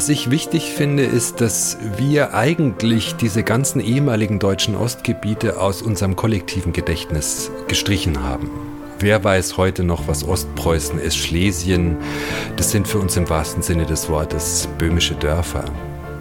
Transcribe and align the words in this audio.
Was 0.00 0.08
ich 0.08 0.30
wichtig 0.30 0.72
finde, 0.72 1.02
ist, 1.02 1.42
dass 1.42 1.76
wir 1.98 2.32
eigentlich 2.32 3.16
diese 3.16 3.42
ganzen 3.42 3.80
ehemaligen 3.80 4.38
deutschen 4.38 4.74
Ostgebiete 4.74 5.60
aus 5.60 5.82
unserem 5.82 6.16
kollektiven 6.16 6.72
Gedächtnis 6.72 7.50
gestrichen 7.68 8.22
haben. 8.22 8.69
Wer 9.02 9.24
weiß 9.24 9.56
heute 9.56 9.82
noch, 9.82 10.08
was 10.08 10.28
Ostpreußen 10.28 10.98
ist, 10.98 11.16
Schlesien? 11.16 11.96
Das 12.56 12.70
sind 12.70 12.86
für 12.86 12.98
uns 12.98 13.16
im 13.16 13.30
wahrsten 13.30 13.62
Sinne 13.62 13.86
des 13.86 14.10
Wortes 14.10 14.68
böhmische 14.76 15.14
Dörfer. 15.14 15.64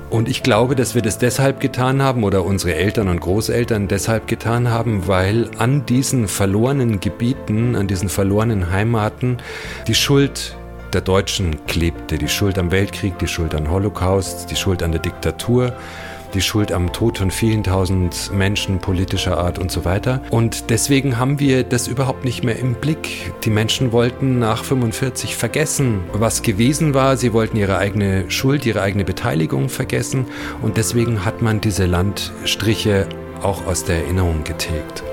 Und 0.10 0.30
ich 0.30 0.44
glaube, 0.44 0.78
dass 0.78 0.96
wir 0.96 1.02
das 1.02 1.18
deshalb 1.18 1.60
getan 1.60 2.02
haben 2.02 2.24
oder 2.24 2.46
unsere 2.46 2.76
Eltern 2.76 3.10
und 3.10 3.20
Großeltern 3.20 3.90
deshalb 3.90 4.28
getan 4.28 4.70
haben, 4.70 5.10
weil 5.10 5.52
an 5.58 5.86
diesen 5.88 6.30
verlorenen 6.30 7.02
Gebieten, 7.02 7.76
an 7.76 7.88
diesen 7.88 8.08
verlorenen 8.08 8.72
Heimaten 8.72 9.40
die 9.86 9.94
Schuld 9.94 10.56
der 10.94 11.02
Deutschen 11.02 11.66
klebte. 11.66 12.18
Die 12.18 12.30
Schuld 12.30 12.58
am 12.58 12.72
Weltkrieg, 12.72 13.20
die 13.20 13.28
Schuld 13.28 13.54
am 13.56 13.70
Holocaust, 13.70 14.50
die 14.50 14.56
Schuld 14.56 14.84
an 14.84 14.94
der 14.94 15.02
Diktatur, 15.02 15.74
die 16.34 16.42
Schuld 16.42 16.72
am 16.72 16.94
Tod 16.94 17.18
von 17.18 17.32
vielen 17.32 17.64
tausend 17.64 18.32
Menschen 18.34 18.80
politischer 18.80 19.38
Art 19.38 19.60
und 19.60 19.72
so 19.72 19.86
weiter. 19.86 20.22
Und 20.30 20.70
deswegen 20.70 21.18
haben 21.18 21.40
wir 21.40 21.64
das 21.64 21.88
überhaupt 21.88 22.26
nicht 22.26 22.44
mehr 22.44 22.60
im 22.60 22.76
Blick. 22.76 23.34
Die 23.44 23.50
Menschen 23.50 23.92
wollten 23.92 24.40
nach 24.40 24.64
45 24.64 25.36
vergessen, 25.36 26.02
was 26.14 26.42
gewesen 26.42 26.94
war. 26.94 27.18
Sie 27.18 27.34
wollten 27.34 27.58
ihre 27.58 27.78
eigene 27.78 28.30
Schuld, 28.30 28.66
ihre 28.66 28.82
eigene 28.82 29.04
Beteiligung 29.04 29.70
vergessen. 29.70 30.26
Und 30.62 30.78
deswegen 30.78 31.26
hat 31.26 31.42
man 31.42 31.62
diese 31.62 31.86
Landstriche 31.86 33.08
auch 33.42 33.66
aus 33.66 33.84
der 33.84 34.04
Erinnerung 34.04 34.44
getilgt. 34.44 35.04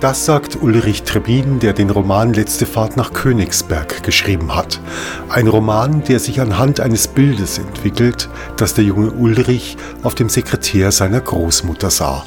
Das 0.00 0.24
sagt 0.24 0.62
Ulrich 0.62 1.02
Trebin, 1.02 1.58
der 1.58 1.72
den 1.72 1.90
Roman 1.90 2.32
Letzte 2.32 2.66
Fahrt 2.66 2.96
nach 2.96 3.12
Königsberg 3.12 4.04
geschrieben 4.04 4.54
hat. 4.54 4.80
Ein 5.28 5.48
Roman, 5.48 6.04
der 6.04 6.20
sich 6.20 6.40
anhand 6.40 6.78
eines 6.78 7.08
Bildes 7.08 7.58
entwickelt, 7.58 8.28
das 8.56 8.74
der 8.74 8.84
junge 8.84 9.10
Ulrich 9.10 9.76
auf 10.04 10.14
dem 10.14 10.28
Sekretär 10.28 10.92
seiner 10.92 11.20
Großmutter 11.20 11.90
sah. 11.90 12.24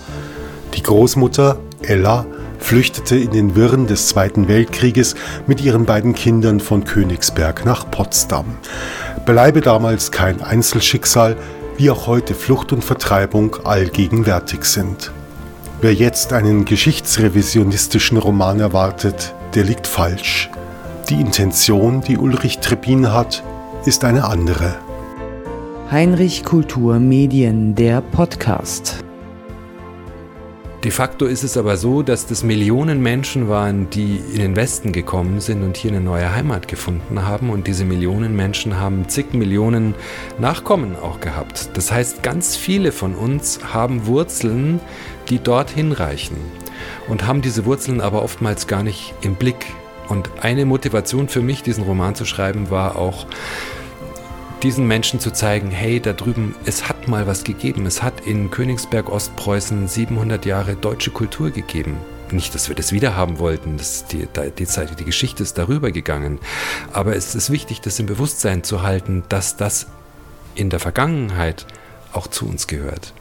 Die 0.73 0.83
Großmutter, 0.83 1.61
Ella, 1.81 2.25
flüchtete 2.59 3.15
in 3.15 3.31
den 3.31 3.55
Wirren 3.55 3.87
des 3.87 4.07
Zweiten 4.07 4.49
Weltkrieges 4.49 5.15
mit 5.47 5.61
ihren 5.61 5.85
beiden 5.85 6.13
Kindern 6.13 6.59
von 6.59 6.83
Königsberg 6.83 7.65
nach 7.65 7.89
Potsdam. 7.89 8.57
Bleibe 9.25 9.61
damals 9.61 10.11
kein 10.11 10.41
Einzelschicksal, 10.41 11.37
wie 11.77 11.89
auch 11.89 12.05
heute 12.05 12.35
Flucht 12.35 12.73
und 12.73 12.83
Vertreibung 12.83 13.55
allgegenwärtig 13.63 14.65
sind. 14.65 15.13
Wer 15.81 15.95
jetzt 15.95 16.31
einen 16.31 16.65
geschichtsrevisionistischen 16.65 18.19
Roman 18.19 18.59
erwartet, 18.59 19.33
der 19.55 19.63
liegt 19.63 19.87
falsch. 19.87 20.51
Die 21.09 21.19
Intention, 21.19 22.01
die 22.01 22.19
Ulrich 22.19 22.59
Trebin 22.59 23.11
hat, 23.11 23.43
ist 23.85 24.03
eine 24.03 24.25
andere. 24.25 24.75
Heinrich 25.89 26.43
Kultur 26.43 26.99
Medien, 26.99 27.73
der 27.73 28.01
Podcast. 28.01 29.03
De 30.83 30.89
facto 30.89 31.27
ist 31.27 31.43
es 31.43 31.57
aber 31.57 31.77
so, 31.77 32.01
dass 32.01 32.25
das 32.25 32.43
Millionen 32.43 33.03
Menschen 33.03 33.47
waren, 33.47 33.91
die 33.91 34.15
in 34.33 34.39
den 34.39 34.55
Westen 34.55 34.91
gekommen 34.91 35.39
sind 35.39 35.61
und 35.61 35.77
hier 35.77 35.91
eine 35.91 36.01
neue 36.01 36.33
Heimat 36.33 36.67
gefunden 36.67 37.23
haben. 37.23 37.51
Und 37.51 37.67
diese 37.67 37.85
Millionen 37.85 38.35
Menschen 38.35 38.79
haben 38.79 39.07
zig 39.07 39.33
Millionen 39.33 39.93
Nachkommen 40.39 40.95
auch 40.95 41.19
gehabt. 41.19 41.69
Das 41.75 41.91
heißt, 41.91 42.23
ganz 42.23 42.57
viele 42.57 42.91
von 42.91 43.13
uns 43.13 43.59
haben 43.71 44.07
Wurzeln, 44.07 44.79
die 45.29 45.37
dorthin 45.37 45.91
reichen 45.91 46.37
und 47.07 47.27
haben 47.27 47.43
diese 47.43 47.65
Wurzeln 47.65 48.01
aber 48.01 48.23
oftmals 48.23 48.65
gar 48.65 48.81
nicht 48.81 49.13
im 49.21 49.35
Blick. 49.35 49.67
Und 50.07 50.31
eine 50.41 50.65
Motivation 50.65 51.29
für 51.29 51.41
mich, 51.41 51.61
diesen 51.61 51.83
Roman 51.83 52.15
zu 52.15 52.25
schreiben, 52.25 52.71
war 52.71 52.95
auch, 52.95 53.27
diesen 54.63 54.87
Menschen 54.87 55.19
zu 55.19 55.31
zeigen, 55.31 55.71
hey, 55.71 55.99
da 55.99 56.13
drüben, 56.13 56.55
es 56.65 56.87
hat 56.87 57.07
mal 57.07 57.25
was 57.25 57.43
gegeben. 57.43 57.85
Es 57.85 58.03
hat 58.03 58.21
in 58.21 58.51
Königsberg 58.51 59.09
Ostpreußen 59.09 59.87
700 59.87 60.45
Jahre 60.45 60.75
deutsche 60.75 61.09
Kultur 61.09 61.49
gegeben. 61.49 61.97
Nicht, 62.31 62.53
dass 62.53 62.69
wir 62.69 62.75
das 62.75 62.91
wieder 62.91 63.15
haben 63.15 63.39
wollten, 63.39 63.77
das 63.77 64.05
die, 64.05 64.27
die, 64.57 64.65
Zeit, 64.65 64.99
die 64.99 65.05
Geschichte 65.05 65.43
ist 65.43 65.57
darüber 65.57 65.91
gegangen. 65.91 66.39
Aber 66.93 67.15
es 67.15 67.33
ist 67.35 67.49
wichtig, 67.49 67.81
das 67.81 67.99
im 67.99 68.05
Bewusstsein 68.05 68.63
zu 68.63 68.83
halten, 68.83 69.23
dass 69.29 69.57
das 69.57 69.87
in 70.53 70.69
der 70.69 70.79
Vergangenheit 70.79 71.65
auch 72.13 72.27
zu 72.27 72.45
uns 72.47 72.67
gehört. 72.67 73.13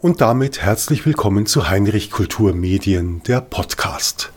Und 0.00 0.20
damit 0.20 0.62
herzlich 0.62 1.04
willkommen 1.04 1.46
zu 1.46 1.68
Heinrich 1.68 2.10
Kultur 2.10 2.54
Medien, 2.54 3.22
der 3.24 3.40
Podcast. 3.40 4.30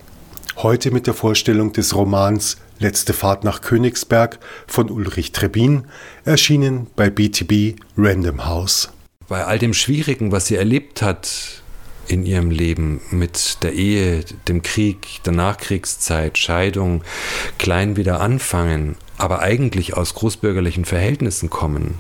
Heute 0.58 0.92
mit 0.92 1.08
der 1.08 1.14
Vorstellung 1.14 1.72
des 1.72 1.96
Romans 1.96 2.58
Letzte 2.82 3.14
Fahrt 3.14 3.44
nach 3.44 3.62
Königsberg 3.62 4.40
von 4.66 4.90
Ulrich 4.90 5.34
Trebin, 5.34 5.84
erschienen 6.26 6.88
bei 6.96 7.12
BTB 7.12 7.80
Random 7.96 8.44
House. 8.46 8.90
Bei 9.28 9.46
all 9.46 9.60
dem 9.60 9.76
Schwierigen, 9.76 10.32
was 10.32 10.48
sie 10.48 10.56
erlebt 10.56 11.04
hat 11.04 11.62
in 12.08 12.26
ihrem 12.26 12.50
Leben 12.50 13.00
mit 13.12 13.62
der 13.62 13.74
Ehe, 13.74 14.26
dem 14.48 14.64
Krieg, 14.64 15.22
der 15.26 15.34
Nachkriegszeit, 15.34 16.40
Scheidung, 16.40 17.04
klein 17.60 17.98
wieder 17.98 18.20
anfangen, 18.20 18.96
aber 19.20 19.42
eigentlich 19.42 19.96
aus 19.96 20.16
großbürgerlichen 20.16 20.86
Verhältnissen 20.86 21.52
kommen, 21.52 22.00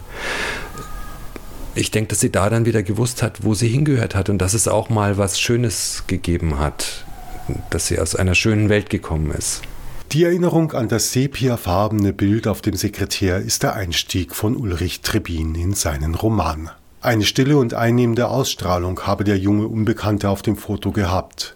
ich 1.76 1.92
denke, 1.92 2.08
dass 2.08 2.22
sie 2.22 2.32
da 2.32 2.50
dann 2.50 2.66
wieder 2.66 2.82
gewusst 2.82 3.22
hat, 3.22 3.44
wo 3.44 3.54
sie 3.54 3.68
hingehört 3.68 4.16
hat 4.16 4.30
und 4.30 4.40
dass 4.40 4.56
es 4.56 4.68
auch 4.68 4.90
mal 4.90 5.20
was 5.20 5.40
Schönes 5.40 6.06
gegeben 6.08 6.58
hat, 6.58 7.06
dass 7.70 7.86
sie 7.86 8.00
aus 8.00 8.16
einer 8.16 8.34
schönen 8.34 8.68
Welt 8.68 8.90
gekommen 8.90 9.30
ist. 9.30 9.62
Die 10.12 10.26
Erinnerung 10.26 10.74
an 10.74 10.90
das 10.90 11.14
sepiafarbene 11.14 12.12
Bild 12.12 12.46
auf 12.46 12.62
dem 12.62 12.76
Sekretär 12.76 13.38
ist 13.38 13.64
der 13.64 13.76
Einstieg 13.76 14.36
von 14.36 14.58
Ulrich 14.58 15.00
Trebin 15.00 15.56
in 15.56 15.74
seinen 15.74 16.16
Roman. 16.16 16.70
Eine 17.00 17.24
stille 17.24 17.56
und 17.56 17.74
einnehmende 17.74 18.28
Ausstrahlung 18.28 19.00
habe 19.08 19.24
der 19.24 19.38
junge 19.38 19.68
Unbekannte 19.68 20.28
auf 20.28 20.42
dem 20.42 20.58
Foto 20.58 20.92
gehabt. 20.92 21.56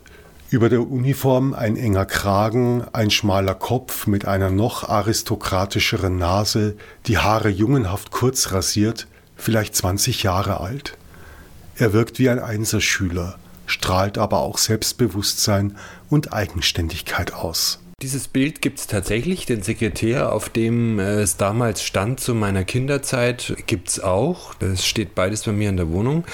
Über 0.49 0.69
der 0.69 0.89
Uniform 0.89 1.53
ein 1.53 1.75
enger 1.75 2.05
Kragen, 2.05 2.85
ein 2.93 3.11
schmaler 3.11 3.55
Kopf 3.55 4.07
mit 4.07 4.23
einer 4.25 4.51
noch 4.51 4.87
aristokratischeren 4.87 6.17
Nase, 6.17 6.77
die 7.07 7.17
Haare 7.17 7.49
jungenhaft 7.49 8.11
kurz 8.11 8.53
rasiert, 8.53 9.05
vielleicht 9.35 9.75
20 9.75 10.23
Jahre 10.23 10.61
alt. 10.61 10.97
Er 11.75 11.91
wirkt 11.91 12.19
wie 12.19 12.29
ein 12.29 12.39
Einserschüler, 12.39 13.35
strahlt 13.65 14.17
aber 14.17 14.39
auch 14.39 14.59
Selbstbewusstsein 14.59 15.75
und 16.09 16.31
Eigenständigkeit 16.31 17.33
aus. 17.33 17.79
Dieses 18.01 18.27
Bild 18.27 18.61
gibt 18.61 18.79
es 18.79 18.87
tatsächlich, 18.87 19.45
den 19.45 19.61
Sekretär, 19.61 20.33
auf 20.33 20.49
dem 20.49 20.99
äh, 20.99 21.21
es 21.21 21.37
damals 21.37 21.81
stand 21.81 22.19
zu 22.19 22.35
meiner 22.35 22.65
Kinderzeit, 22.65 23.55
gibt 23.67 23.87
es 23.87 24.01
auch. 24.01 24.53
Das 24.55 24.85
steht 24.85 25.15
beides 25.15 25.43
bei 25.43 25.53
mir 25.53 25.69
in 25.69 25.77
der 25.77 25.89
Wohnung. 25.89 26.25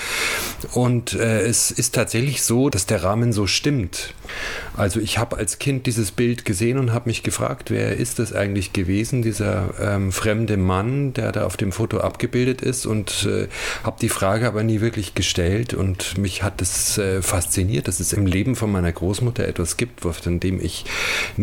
Und 0.73 1.13
äh, 1.13 1.41
es 1.41 1.69
ist 1.69 1.94
tatsächlich 1.94 2.41
so, 2.41 2.72
dass 2.72 2.88
der 2.88 3.03
Rahmen 3.03 3.31
so 3.31 3.45
stimmt. 3.45 4.16
Also 4.75 4.99
ich 4.99 5.19
habe 5.19 5.38
als 5.38 5.59
Kind 5.59 5.85
dieses 5.85 6.11
Bild 6.11 6.45
gesehen 6.45 6.79
und 6.79 6.94
habe 6.94 7.09
mich 7.09 7.22
gefragt, 7.22 7.69
wer 7.69 7.95
ist 7.95 8.17
das 8.17 8.33
eigentlich 8.33 8.73
gewesen, 8.73 9.22
dieser 9.22 9.75
ähm, 9.79 10.11
fremde 10.11 10.57
Mann, 10.57 11.13
der 11.13 11.31
da 11.31 11.45
auf 11.45 11.57
dem 11.57 11.72
Foto 11.72 11.99
abgebildet 11.99 12.63
ist 12.63 12.88
und 12.88 13.28
äh, 13.29 13.47
habe 13.83 13.97
die 14.01 14.09
Frage 14.09 14.47
aber 14.47 14.63
nie 14.63 14.81
wirklich 14.81 15.13
gestellt 15.13 15.75
und 15.75 16.17
mich 16.17 16.41
hat 16.41 16.59
es 16.59 16.97
äh, 16.97 17.22
fasziniert, 17.22 17.88
dass 17.88 17.99
es 17.99 18.13
im 18.13 18.25
Leben 18.25 18.55
von 18.55 18.72
meiner 18.72 18.91
Großmutter 18.91 19.47
etwas 19.47 19.78
gibt, 19.78 20.01
von 20.01 20.39
dem 20.39 20.59
ich 20.59 20.85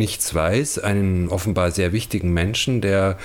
nichts 0.09 0.35
weiß, 0.35 0.79
einen 0.79 1.29
offenbar 1.29 1.71
sehr 1.71 1.93
wichtigen 1.93 2.33
Menschen, 2.33 2.81
der 2.81 3.19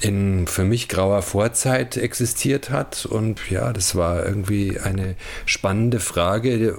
in 0.00 0.48
für 0.48 0.64
mich 0.64 0.88
grauer 0.88 1.22
Vorzeit 1.22 1.96
existiert 1.96 2.70
hat 2.70 3.06
und 3.06 3.50
ja, 3.50 3.72
das 3.72 3.94
war 3.94 4.26
irgendwie 4.26 4.80
eine 4.80 5.14
spannende 5.46 6.00
Frage 6.00 6.76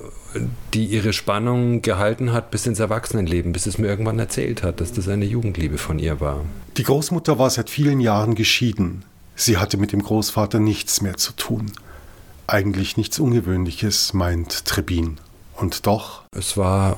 die 0.74 0.88
ihre 0.88 1.13
Spannung 1.13 1.81
gehalten 1.81 2.33
hat 2.33 2.51
bis 2.51 2.68
ins 2.68 2.81
Erwachsenenleben, 2.81 3.53
bis 3.53 3.68
es 3.68 3.77
mir 3.77 3.88
irgendwann 3.88 4.19
erzählt 4.19 4.63
hat, 4.63 4.81
dass 4.81 4.91
das 4.91 5.07
eine 5.07 5.24
Jugendliebe 5.24 5.77
von 5.77 5.97
ihr 5.97 6.19
war. 6.19 6.44
Die 6.75 6.83
Großmutter 6.83 7.39
war 7.39 7.50
seit 7.50 7.69
vielen 7.69 8.01
Jahren 8.01 8.35
geschieden. 8.35 9.06
Sie 9.38 9.56
hatte 9.56 9.77
mit 9.77 9.94
dem 9.94 10.03
Großvater 10.03 10.59
nichts 10.59 11.01
mehr 11.01 11.15
zu 11.15 11.31
tun. 11.31 11.71
Eigentlich 12.47 12.97
nichts 12.97 13.18
Ungewöhnliches, 13.18 14.13
meint 14.13 14.65
Trebin. 14.65 15.21
Und 15.56 15.88
doch. 15.88 16.24
Es 16.38 16.57
war 16.57 16.97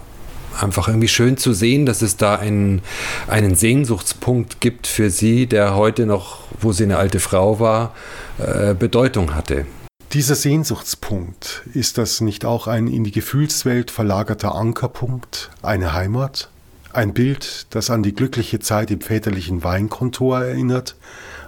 einfach 0.61 0.87
irgendwie 0.87 1.07
schön 1.07 1.37
zu 1.37 1.53
sehen, 1.53 1.85
dass 1.85 2.01
es 2.01 2.17
da 2.17 2.35
einen, 2.35 2.81
einen 3.27 3.55
Sehnsuchtspunkt 3.55 4.61
gibt 4.61 4.87
für 4.87 5.09
sie, 5.09 5.47
der 5.47 5.75
heute 5.75 6.05
noch, 6.05 6.39
wo 6.59 6.71
sie 6.71 6.83
eine 6.83 6.97
alte 6.97 7.19
Frau 7.19 7.59
war, 7.59 7.93
äh, 8.37 8.73
Bedeutung 8.73 9.35
hatte. 9.35 9.65
Dieser 10.13 10.35
Sehnsuchtspunkt, 10.35 11.63
ist 11.73 11.97
das 11.97 12.21
nicht 12.21 12.45
auch 12.45 12.67
ein 12.67 12.87
in 12.87 13.03
die 13.03 13.11
Gefühlswelt 13.11 13.91
verlagerter 13.91 14.55
Ankerpunkt, 14.55 15.49
eine 15.61 15.93
Heimat, 15.93 16.49
Ein 16.93 17.13
Bild, 17.13 17.67
das 17.71 17.89
an 17.89 18.01
die 18.01 18.15
glückliche 18.15 18.59
Zeit 18.59 18.89
im 18.89 19.01
väterlichen 19.01 19.63
Weinkontor 19.63 20.43
erinnert, 20.43 20.95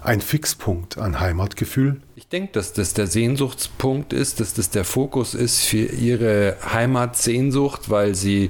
ein 0.02 0.22
Fixpunkt 0.22 0.98
an 0.98 1.20
Heimatgefühl? 1.20 2.02
Ich 2.16 2.28
denke, 2.28 2.52
dass 2.54 2.74
das 2.74 2.94
der 2.94 3.08
Sehnsuchtspunkt 3.08 4.14
ist, 4.14 4.40
dass 4.40 4.54
das 4.54 4.70
der 4.70 4.86
Fokus 4.86 5.34
ist 5.34 5.62
für 5.62 5.86
ihre 5.86 6.58
Heimatsehnsucht, 6.74 7.90
weil 7.90 8.16
sie 8.16 8.50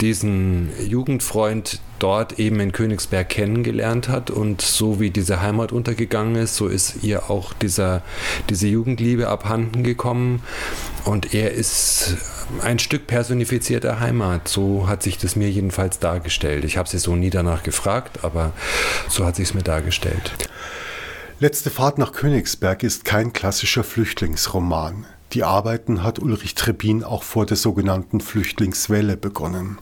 diesen 0.00 0.70
Jugendfreund 0.86 1.80
dort 1.98 2.38
eben 2.38 2.60
in 2.60 2.72
Königsberg 2.72 3.28
kennengelernt 3.28 4.08
hat 4.08 4.30
und 4.30 4.60
so 4.60 5.00
wie 5.00 5.10
diese 5.10 5.42
Heimat 5.42 5.72
untergegangen 5.72 6.36
ist, 6.36 6.56
so 6.56 6.68
ist 6.68 7.02
ihr 7.02 7.30
auch 7.30 7.52
dieser, 7.52 8.02
diese 8.48 8.68
Jugendliebe 8.68 9.28
abhanden 9.28 9.82
gekommen 9.82 10.42
und 11.04 11.34
er 11.34 11.52
ist 11.52 12.16
ein 12.62 12.78
Stück 12.78 13.06
personifizierter 13.06 14.00
Heimat. 14.00 14.48
So 14.48 14.88
hat 14.88 15.02
sich 15.02 15.18
das 15.18 15.36
mir 15.36 15.50
jedenfalls 15.50 15.98
dargestellt. 15.98 16.64
Ich 16.64 16.76
habe 16.76 16.88
sie 16.88 16.98
so 16.98 17.16
nie 17.16 17.30
danach 17.30 17.62
gefragt, 17.62 18.24
aber 18.24 18.52
so 19.08 19.24
hat 19.24 19.36
sich 19.36 19.48
es 19.48 19.54
mir 19.54 19.62
dargestellt. 19.62 20.32
Letzte 21.40 21.70
Fahrt 21.70 21.98
nach 21.98 22.12
Königsberg 22.12 22.82
ist 22.82 23.04
kein 23.04 23.32
klassischer 23.32 23.84
Flüchtlingsroman. 23.84 25.06
Die 25.32 25.44
Arbeiten 25.44 26.02
hat 26.02 26.18
Ulrich 26.18 26.54
Trebin 26.54 27.04
auch 27.04 27.22
vor 27.22 27.44
der 27.44 27.56
sogenannten 27.56 28.20
Flüchtlingswelle 28.20 29.16
begonnen. 29.16 29.78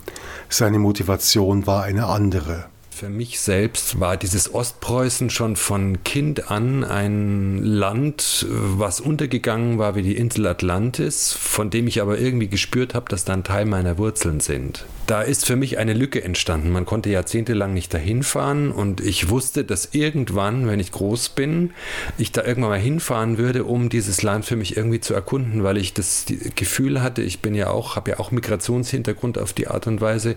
Seine 0.48 0.78
Motivation 0.78 1.66
war 1.66 1.84
eine 1.84 2.06
andere. 2.06 2.66
Für 2.98 3.10
mich 3.10 3.40
selbst 3.40 4.00
war 4.00 4.16
dieses 4.16 4.54
Ostpreußen 4.54 5.28
schon 5.28 5.56
von 5.56 6.02
Kind 6.02 6.50
an 6.50 6.82
ein 6.82 7.62
Land, 7.62 8.46
was 8.48 9.02
untergegangen 9.02 9.78
war 9.78 9.96
wie 9.96 10.02
die 10.02 10.16
Insel 10.16 10.46
Atlantis, 10.46 11.34
von 11.34 11.68
dem 11.68 11.88
ich 11.88 12.00
aber 12.00 12.18
irgendwie 12.18 12.48
gespürt 12.48 12.94
habe, 12.94 13.10
dass 13.10 13.26
da 13.26 13.34
ein 13.34 13.44
Teil 13.44 13.66
meiner 13.66 13.98
Wurzeln 13.98 14.40
sind. 14.40 14.86
Da 15.06 15.20
ist 15.22 15.46
für 15.46 15.56
mich 15.56 15.76
eine 15.78 15.92
Lücke 15.92 16.24
entstanden. 16.24 16.70
Man 16.70 16.86
konnte 16.86 17.10
jahrzehntelang 17.10 17.74
nicht 17.74 17.92
dahin 17.92 18.22
fahren 18.22 18.72
und 18.72 19.00
ich 19.02 19.28
wusste, 19.28 19.62
dass 19.62 19.90
irgendwann, 19.92 20.66
wenn 20.66 20.80
ich 20.80 20.90
groß 20.90 21.28
bin, 21.28 21.74
ich 22.16 22.32
da 22.32 22.42
irgendwann 22.44 22.70
mal 22.70 22.80
hinfahren 22.80 23.36
würde, 23.36 23.64
um 23.64 23.90
dieses 23.90 24.22
Land 24.22 24.46
für 24.46 24.56
mich 24.56 24.76
irgendwie 24.76 25.00
zu 25.00 25.12
erkunden, 25.12 25.62
weil 25.62 25.76
ich 25.76 25.92
das 25.92 26.24
Gefühl 26.56 27.02
hatte, 27.02 27.22
ich 27.22 27.40
bin 27.40 27.54
ja 27.54 27.68
auch, 27.68 27.94
habe 27.94 28.12
ja 28.12 28.18
auch 28.18 28.32
Migrationshintergrund 28.32 29.38
auf 29.38 29.52
die 29.52 29.68
Art 29.68 29.86
und 29.86 30.00
Weise, 30.00 30.34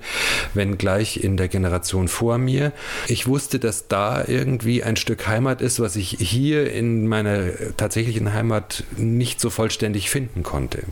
wenn 0.53 0.77
gleich 0.77 1.23
in 1.23 1.37
der 1.37 1.47
Generation 1.47 2.07
vor 2.07 2.37
mir 2.37 2.48
mir. 2.49 2.71
Ich 3.07 3.27
wusste, 3.27 3.59
dass 3.59 3.87
da 3.87 4.23
irgendwie 4.27 4.83
ein 4.83 4.95
Stück 4.95 5.27
Heimat 5.27 5.61
ist, 5.61 5.79
was 5.79 5.95
ich 5.95 6.17
hier 6.19 6.71
in 6.71 7.07
meiner 7.07 7.51
tatsächlichen 7.77 8.33
Heimat 8.33 8.83
nicht 8.97 9.39
so 9.39 9.49
vollständig 9.49 10.09
finden 10.09 10.43
konnte. 10.43 10.83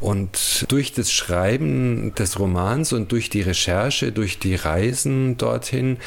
Und 0.00 0.66
durch 0.68 0.92
das 0.92 1.12
Schreiben 1.12 2.14
des 2.14 2.38
Romans 2.38 2.92
und 2.92 3.12
durch 3.12 3.30
die 3.30 3.42
Recherche, 3.42 4.12
durch 4.12 4.38
die 4.38 4.54
Reisen 4.54 5.36
dorthin, 5.36 5.98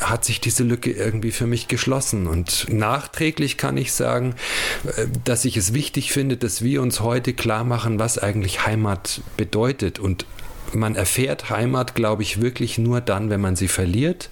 hat 0.00 0.24
sich 0.24 0.40
diese 0.40 0.62
Lücke 0.62 0.90
irgendwie 0.90 1.32
für 1.32 1.46
mich 1.46 1.68
geschlossen. 1.68 2.26
Und 2.26 2.66
nachträglich 2.68 3.56
kann 3.56 3.76
ich 3.76 3.92
sagen, 3.92 4.34
äh, 4.96 5.06
dass 5.24 5.44
ich 5.44 5.56
es 5.56 5.72
wichtig 5.72 6.12
finde, 6.12 6.36
dass 6.36 6.62
wir 6.62 6.82
uns 6.82 7.00
heute 7.00 7.32
klar 7.32 7.64
machen, 7.64 7.98
was 7.98 8.18
eigentlich 8.18 8.66
Heimat 8.66 9.22
bedeutet 9.36 9.98
und 9.98 10.26
man 10.74 10.94
erfährt 10.94 11.50
Heimat, 11.50 11.94
glaube 11.94 12.22
ich, 12.22 12.40
wirklich 12.40 12.78
nur 12.78 13.00
dann, 13.00 13.30
wenn 13.30 13.40
man 13.40 13.56
sie 13.56 13.68
verliert 13.68 14.30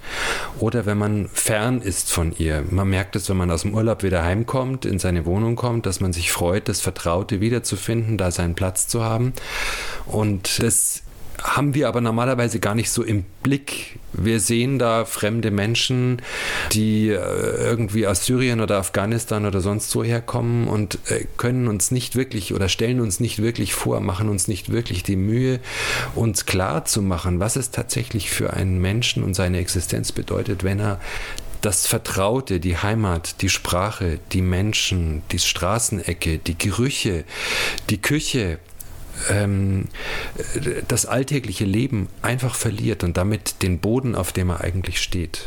oder 0.58 0.86
wenn 0.86 0.98
man 0.98 1.28
fern 1.32 1.80
ist 1.80 2.10
von 2.10 2.34
ihr. 2.36 2.64
Man 2.70 2.88
merkt 2.88 3.16
es, 3.16 3.28
wenn 3.28 3.36
man 3.36 3.50
aus 3.50 3.62
dem 3.62 3.74
Urlaub 3.74 4.02
wieder 4.02 4.22
heimkommt, 4.22 4.84
in 4.84 4.98
seine 4.98 5.26
Wohnung 5.26 5.56
kommt, 5.56 5.86
dass 5.86 6.00
man 6.00 6.12
sich 6.12 6.32
freut, 6.32 6.68
das 6.68 6.80
Vertraute 6.80 7.40
wiederzufinden, 7.40 8.18
da 8.18 8.30
seinen 8.30 8.54
Platz 8.54 8.88
zu 8.88 9.02
haben. 9.02 9.32
Und 10.06 10.62
das 10.62 11.02
haben 11.42 11.74
wir 11.74 11.88
aber 11.88 12.00
normalerweise 12.00 12.60
gar 12.60 12.74
nicht 12.74 12.90
so 12.90 13.02
im 13.02 13.24
Blick. 13.42 13.98
Wir 14.12 14.40
sehen 14.40 14.78
da 14.78 15.04
fremde 15.04 15.50
Menschen, 15.50 16.22
die 16.72 17.08
äh, 17.08 17.16
irgendwie 17.16 18.06
aus 18.06 18.26
Syrien 18.26 18.60
oder 18.60 18.78
Afghanistan 18.78 19.46
oder 19.46 19.60
sonst 19.60 19.94
woher 19.96 20.20
kommen 20.20 20.68
und 20.68 20.98
äh, 21.10 21.26
können 21.36 21.68
uns 21.68 21.90
nicht 21.90 22.14
wirklich 22.14 22.54
oder 22.54 22.68
stellen 22.68 23.00
uns 23.00 23.20
nicht 23.20 23.42
wirklich 23.42 23.74
vor, 23.74 24.00
machen 24.00 24.28
uns 24.28 24.48
nicht 24.48 24.70
wirklich 24.70 25.02
die 25.02 25.16
Mühe, 25.16 25.60
uns 26.14 26.46
klar 26.46 26.84
zu 26.84 27.02
machen, 27.02 27.40
was 27.40 27.56
es 27.56 27.70
tatsächlich 27.70 28.30
für 28.30 28.52
einen 28.52 28.80
Menschen 28.80 29.22
und 29.22 29.34
seine 29.34 29.58
Existenz 29.58 30.12
bedeutet, 30.12 30.62
wenn 30.64 30.80
er 30.80 31.00
das 31.62 31.86
Vertraute, 31.86 32.60
die 32.60 32.76
Heimat, 32.76 33.40
die 33.40 33.48
Sprache, 33.48 34.18
die 34.32 34.42
Menschen, 34.42 35.22
die 35.30 35.38
Straßenecke, 35.38 36.38
die 36.38 36.58
Gerüche, 36.58 37.24
die 37.88 38.02
Küche, 38.02 38.58
ähm, 39.30 39.86
das 40.88 41.06
alltägliche 41.06 41.64
Leben 41.64 42.08
einfach 42.22 42.54
verliert 42.54 43.04
und 43.04 43.16
damit 43.16 43.62
den 43.62 43.78
Boden, 43.78 44.14
auf 44.14 44.32
dem 44.32 44.50
er 44.50 44.60
eigentlich 44.62 45.00
steht. 45.00 45.46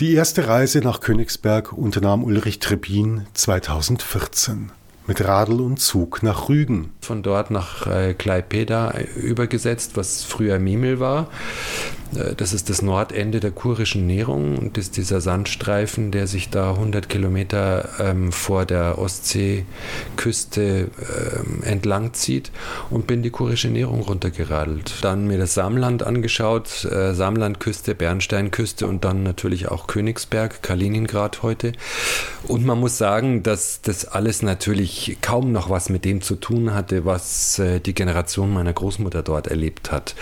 Die 0.00 0.14
erste 0.14 0.48
Reise 0.48 0.80
nach 0.80 1.00
Königsberg 1.00 1.72
unternahm 1.72 2.24
Ulrich 2.24 2.58
Trebin 2.58 3.26
2014 3.34 4.72
mit 5.06 5.24
Radl 5.24 5.60
und 5.60 5.78
Zug 5.78 6.22
nach 6.22 6.48
Rügen. 6.48 6.92
Von 7.00 7.22
dort 7.22 7.50
nach 7.50 7.86
äh, 7.86 8.14
Klaipeda 8.14 8.94
übergesetzt, 9.16 9.92
was 9.94 10.24
früher 10.24 10.58
Mimel 10.58 11.00
war. 11.00 11.28
Äh, 12.14 12.34
das 12.34 12.52
ist 12.52 12.70
das 12.70 12.82
Nordende 12.82 13.40
der 13.40 13.50
kurischen 13.50 14.06
Nährung 14.06 14.58
und 14.58 14.78
ist 14.78 14.96
dieser 14.96 15.20
Sandstreifen, 15.20 16.10
der 16.10 16.26
sich 16.26 16.50
da 16.50 16.72
100 16.72 17.08
Kilometer 17.08 17.88
ähm, 17.98 18.32
vor 18.32 18.64
der 18.64 18.98
Ostseeküste 18.98 20.90
ähm, 21.00 21.62
entlang 21.62 22.14
zieht 22.14 22.50
und 22.90 23.06
bin 23.06 23.22
die 23.22 23.30
kurische 23.30 23.68
Nährung 23.68 24.02
runtergeradelt. 24.02 24.94
Dann 25.02 25.26
mir 25.26 25.38
das 25.38 25.54
Samland 25.54 26.02
angeschaut, 26.02 26.84
äh, 26.84 27.14
Samlandküste, 27.14 27.94
Bernsteinküste 27.94 28.86
und 28.86 29.04
dann 29.04 29.22
natürlich 29.22 29.68
auch 29.68 29.86
Königsberg, 29.86 30.62
Kaliningrad 30.62 31.42
heute. 31.42 31.72
Und 32.48 32.64
man 32.64 32.78
muss 32.78 32.98
sagen, 32.98 33.42
dass 33.42 33.80
das 33.82 34.04
alles 34.04 34.42
natürlich 34.42 35.18
kaum 35.20 35.52
noch 35.52 35.70
was 35.70 35.88
mit 35.88 36.04
dem 36.04 36.22
zu 36.22 36.36
tun 36.36 36.74
hatte, 36.74 37.04
was 37.04 37.58
äh, 37.58 37.80
die 37.80 37.94
Generation 37.94 38.52
meiner 38.52 38.72
Großmutter 38.72 39.22
dort 39.22 39.46
erlebt 39.46 39.92
hat. 39.92 40.14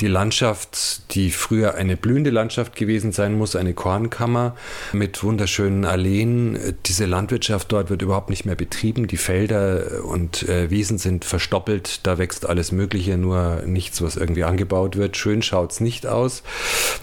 Die 0.00 0.06
Landschaft, 0.06 1.14
die 1.14 1.27
die 1.28 1.32
früher 1.32 1.74
eine 1.74 1.98
blühende 1.98 2.30
Landschaft 2.30 2.74
gewesen 2.74 3.12
sein 3.12 3.36
muss, 3.36 3.54
eine 3.54 3.74
Kornkammer 3.74 4.56
mit 4.94 5.22
wunderschönen 5.22 5.84
Alleen. 5.84 6.58
Diese 6.86 7.04
Landwirtschaft 7.04 7.70
dort 7.70 7.90
wird 7.90 8.00
überhaupt 8.00 8.30
nicht 8.30 8.46
mehr 8.46 8.54
betrieben. 8.54 9.08
Die 9.08 9.18
Felder 9.18 10.06
und 10.06 10.48
äh, 10.48 10.70
Wiesen 10.70 10.96
sind 10.96 11.26
verstoppelt. 11.26 12.06
Da 12.06 12.16
wächst 12.16 12.46
alles 12.46 12.72
Mögliche, 12.72 13.18
nur 13.18 13.64
nichts, 13.66 14.00
was 14.00 14.16
irgendwie 14.16 14.44
angebaut 14.44 14.96
wird. 14.96 15.18
Schön 15.18 15.42
schaut 15.42 15.72
es 15.72 15.80
nicht 15.80 16.06
aus. 16.06 16.44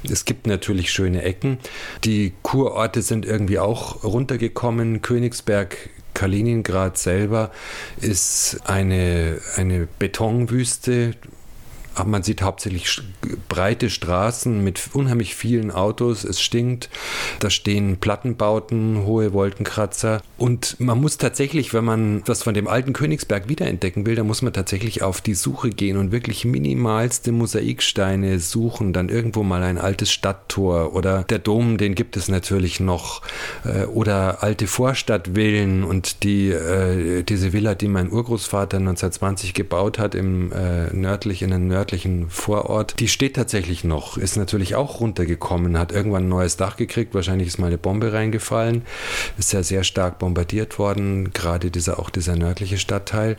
Es 0.10 0.26
gibt 0.26 0.48
natürlich 0.48 0.92
schöne 0.92 1.22
Ecken. 1.22 1.60
Die 2.04 2.34
Kurorte 2.42 3.04
sind 3.04 3.28
irgendwie 3.28 3.60
auch 3.60 4.04
runtergekommen. 4.04 5.04
Königsberg 5.04 5.92
Kaliningrad 6.16 6.98
selber 6.98 7.52
ist 8.02 8.62
eine, 8.64 9.40
eine 9.56 9.88
Betonwüste, 10.00 11.14
aber 11.96 12.10
man 12.10 12.24
sieht 12.24 12.42
hauptsächlich 12.42 13.02
breite 13.48 13.90
Straßen 13.90 14.64
mit 14.64 14.90
unheimlich 14.94 15.34
vielen 15.34 15.72
Autos. 15.72 16.26
Es 16.26 16.42
stinkt. 16.42 16.90
Da 17.40 17.50
stehen 17.50 17.98
Plattenbauten, 17.98 19.06
hohe 19.06 19.32
Wolkenkratzer. 19.32 20.22
Und 20.38 20.80
man 20.80 21.00
muss 21.00 21.18
tatsächlich, 21.18 21.74
wenn 21.74 21.86
man 21.86 22.22
was 22.26 22.44
von 22.44 22.54
dem 22.54 22.68
alten 22.68 22.92
Königsberg 22.92 23.48
wiederentdecken 23.48 24.06
will, 24.06 24.16
dann 24.16 24.28
muss 24.28 24.42
man 24.42 24.52
tatsächlich 24.52 25.04
auf 25.04 25.22
die 25.22 25.34
Suche 25.34 25.70
gehen 25.70 25.96
und 25.96 26.12
wirklich 26.12 26.44
minimalste 26.44 27.32
Mosaiksteine 27.32 28.40
suchen. 28.40 28.92
Dann 28.92 29.08
irgendwo 29.08 29.44
mal 29.44 29.64
ein 29.64 29.78
altes 29.78 30.12
Stadttor 30.12 30.94
oder 30.94 31.24
der 31.24 31.40
Dom, 31.40 31.78
den 31.78 31.96
gibt 31.96 32.18
es 32.18 32.28
natürlich 32.28 32.82
noch. 32.82 33.22
Äh, 33.64 33.86
oder 33.86 34.44
alte 34.44 34.68
Vorstadtvillen 34.68 35.86
und 35.86 36.24
die, 36.24 36.50
äh, 36.50 37.24
diese 37.24 37.54
Villa, 37.54 37.74
die 37.74 37.88
mein 37.88 38.12
Urgroßvater 38.12 38.78
1920 38.78 39.54
gebaut 39.54 39.98
hat, 39.98 40.14
im 40.14 40.52
äh, 40.52 40.94
nördlich, 40.94 41.42
in 41.42 41.52
den 41.52 41.68
nördlichen 41.68 41.85
örtlichen 41.86 42.32
Vorort, 42.32 43.00
die 43.00 43.08
steht 43.08 43.36
tatsächlich 43.36 43.84
noch, 43.84 44.18
ist 44.18 44.38
natürlich 44.38 44.74
auch 44.74 45.02
runtergekommen, 45.02 45.78
hat 45.78 45.92
irgendwann 45.92 46.26
ein 46.26 46.30
neues 46.30 46.58
Dach 46.58 46.78
gekriegt, 46.78 47.14
wahrscheinlich 47.14 47.48
ist 47.48 47.60
mal 47.60 47.68
eine 47.68 47.78
Bombe 47.78 48.12
reingefallen, 48.12 48.82
ist 49.38 49.54
ja 49.54 49.62
sehr 49.62 49.84
stark 49.84 50.18
bombardiert 50.18 50.80
worden, 50.80 51.32
gerade 51.32 51.70
dieser, 51.70 52.00
auch 52.00 52.10
dieser 52.10 52.36
nördliche 52.36 52.80
Stadtteil. 52.80 53.36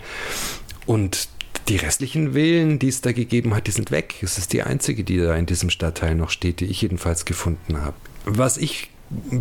Und 0.86 1.28
die 1.66 1.76
restlichen 1.76 2.34
Villen, 2.34 2.78
die 2.78 2.88
es 2.88 3.00
da 3.00 3.10
gegeben 3.10 3.52
hat, 3.52 3.66
die 3.66 3.72
sind 3.72 3.90
weg. 3.90 4.14
Es 4.22 4.38
ist 4.38 4.52
die 4.52 4.62
einzige, 4.62 5.02
die 5.02 5.18
da 5.18 5.34
in 5.34 5.46
diesem 5.46 5.70
Stadtteil 5.70 6.14
noch 6.14 6.30
steht, 6.30 6.60
die 6.60 6.66
ich 6.66 6.82
jedenfalls 6.82 7.24
gefunden 7.24 7.82
habe. 7.82 7.96
Was 8.24 8.58
ich 8.58 8.90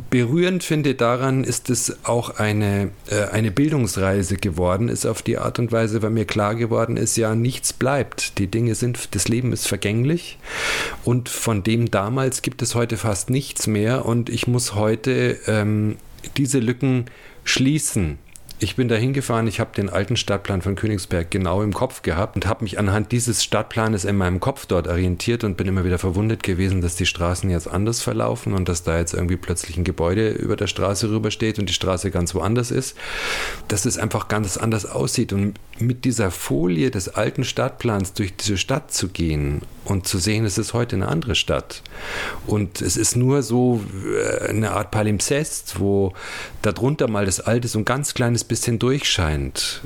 berührend 0.10 0.63
finde 0.63 0.93
daran, 0.93 1.43
ist 1.43 1.69
es 1.69 1.98
auch 2.03 2.38
eine, 2.38 2.91
äh, 3.10 3.25
eine 3.31 3.51
Bildungsreise 3.51 4.36
geworden 4.36 4.89
ist 4.89 5.05
auf 5.05 5.22
die 5.22 5.38
Art 5.38 5.57
und 5.57 5.72
Weise, 5.72 6.01
weil 6.01 6.12
mir 6.12 6.25
klar 6.25 6.55
geworden 6.55 6.98
ist, 6.98 7.17
ja, 7.17 7.34
nichts 7.36 7.74
bleibt. 7.74 8.38
Die 8.38 8.48
Dinge 8.48 8.75
sind, 8.75 9.15
das 9.15 9.27
Leben 9.27 9.53
ist 9.53 9.67
vergänglich 9.67 10.38
und 11.03 11.29
von 11.29 11.63
dem 11.63 11.89
damals 11.89 12.41
gibt 12.41 12.62
es 12.62 12.75
heute 12.75 12.98
fast 12.98 13.29
nichts 13.29 13.65
mehr 13.65 14.05
und 14.05 14.29
ich 14.29 14.48
muss 14.48 14.75
heute 14.75 15.39
ähm, 15.48 15.98
diese 16.38 16.60
Lücken 16.60 17.05
schließen 17.43 18.19
Ich 18.57 18.77
bin 18.77 18.88
da 18.88 18.95
hingefahren, 18.95 19.47
ich 19.47 19.59
habe 19.59 19.71
den 19.75 19.89
alten 19.89 20.15
Stadtplan 20.15 20.62
von 20.62 20.75
Königsberg 20.75 21.29
genau 21.29 21.62
im 21.62 21.74
Kopf 21.74 22.03
gehabt 22.03 22.38
und 22.38 22.47
habe 22.47 22.63
mich 22.63 22.79
anhand 22.79 23.12
dieses 23.12 23.43
Stadtplanes 23.43 24.05
in 24.05 24.15
meinem 24.15 24.39
Kopf 24.39 24.65
dort 24.65 24.88
orientiert 24.88 25.43
und 25.43 25.57
bin 25.57 25.67
immer 25.67 25.83
wieder 25.83 26.00
verwundert 26.00 26.41
gewesen, 26.41 26.79
dass 26.79 26.95
die 26.95 27.05
Straßen 27.05 27.50
jetzt 27.50 27.67
anders 27.67 28.01
verlaufen 28.01 28.53
und 28.53 28.69
dass 28.69 28.83
da 28.83 28.97
jetzt 28.97 29.13
irgendwie 29.13 29.35
plötzlich 29.35 29.75
ein 29.75 29.83
Gebäude 29.83 30.29
über 30.29 30.55
der 30.55 30.67
Straße 30.67 31.09
rübersteht 31.09 31.59
und 31.59 31.67
die 31.67 31.74
Straße 31.74 32.12
ganz 32.12 32.33
woanders 32.33 32.71
ist. 32.71 32.95
Dass 33.67 33.83
es 33.83 33.97
einfach 33.97 34.29
ganz 34.29 34.55
anders 34.55 34.85
aussieht 34.85 35.33
und 35.33 35.55
mit 35.77 36.05
dieser 36.05 36.31
Folie 36.31 36.91
des 36.91 37.09
alten 37.09 37.43
Stadtplans 37.43 38.13
durch 38.13 38.38
diese 38.38 38.57
Stadt 38.57 38.93
zu 38.93 39.09
gehen 39.09 39.63
und 39.83 40.07
zu 40.07 40.17
sehen, 40.17 40.45
es 40.45 40.57
ist 40.57 40.74
heute 40.74 40.95
eine 40.95 41.09
andere 41.09 41.35
Stadt. 41.35 41.81
Und 42.47 42.81
es 42.81 42.95
ist 42.95 43.17
nur 43.17 43.43
so 43.43 43.83
äh, 44.05 44.50
eine 44.50 44.71
Art 44.71 44.91
Palimpsest, 44.91 45.79
wo 45.79 46.13
darunter 46.62 47.09
mal 47.09 47.25
das 47.25 47.41
Alte 47.41 47.67
so 47.67 47.79
ein 47.79 47.85
ganz 47.85 48.13
kleines 48.13 48.44
bisschen 48.45 48.79
durchscheint. 48.79 49.81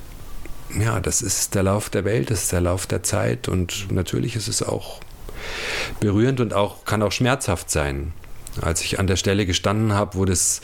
Ja, 0.80 1.00
das 1.00 1.22
ist 1.22 1.56
der 1.56 1.64
Lauf 1.64 1.90
der 1.90 2.06
Welt, 2.06 2.30
das 2.30 2.44
ist 2.44 2.52
der 2.52 2.62
Lauf 2.62 2.86
der 2.86 3.02
Zeit 3.02 3.48
und 3.48 3.92
natürlich 3.92 4.36
ist 4.36 4.48
es 4.48 4.62
auch 4.62 5.00
berührend 6.00 6.40
und 6.40 6.54
auch 6.54 6.86
kann 6.86 7.02
auch 7.02 7.12
schmerzhaft 7.12 7.72
sein. 7.72 8.14
Als 8.62 8.82
ich 8.82 9.00
an 9.00 9.08
der 9.08 9.16
Stelle 9.16 9.46
gestanden 9.46 9.94
habe, 9.94 10.18
wo 10.18 10.26
das 10.26 10.62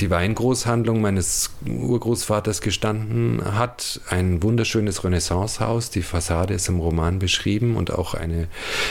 die 0.00 0.10
Weingroßhandlung 0.10 1.00
meines 1.00 1.50
Urgroßvaters 1.66 2.60
gestanden 2.60 3.56
hat, 3.56 4.00
ein 4.10 4.42
wunderschönes 4.42 5.04
Renaissancehaus, 5.04 5.90
die 5.90 6.02
Fassade 6.02 6.54
ist 6.54 6.68
im 6.68 6.80
Roman 6.80 7.20
beschrieben 7.20 7.76
und 7.76 7.92
auch 7.92 8.14
eine 8.14 8.48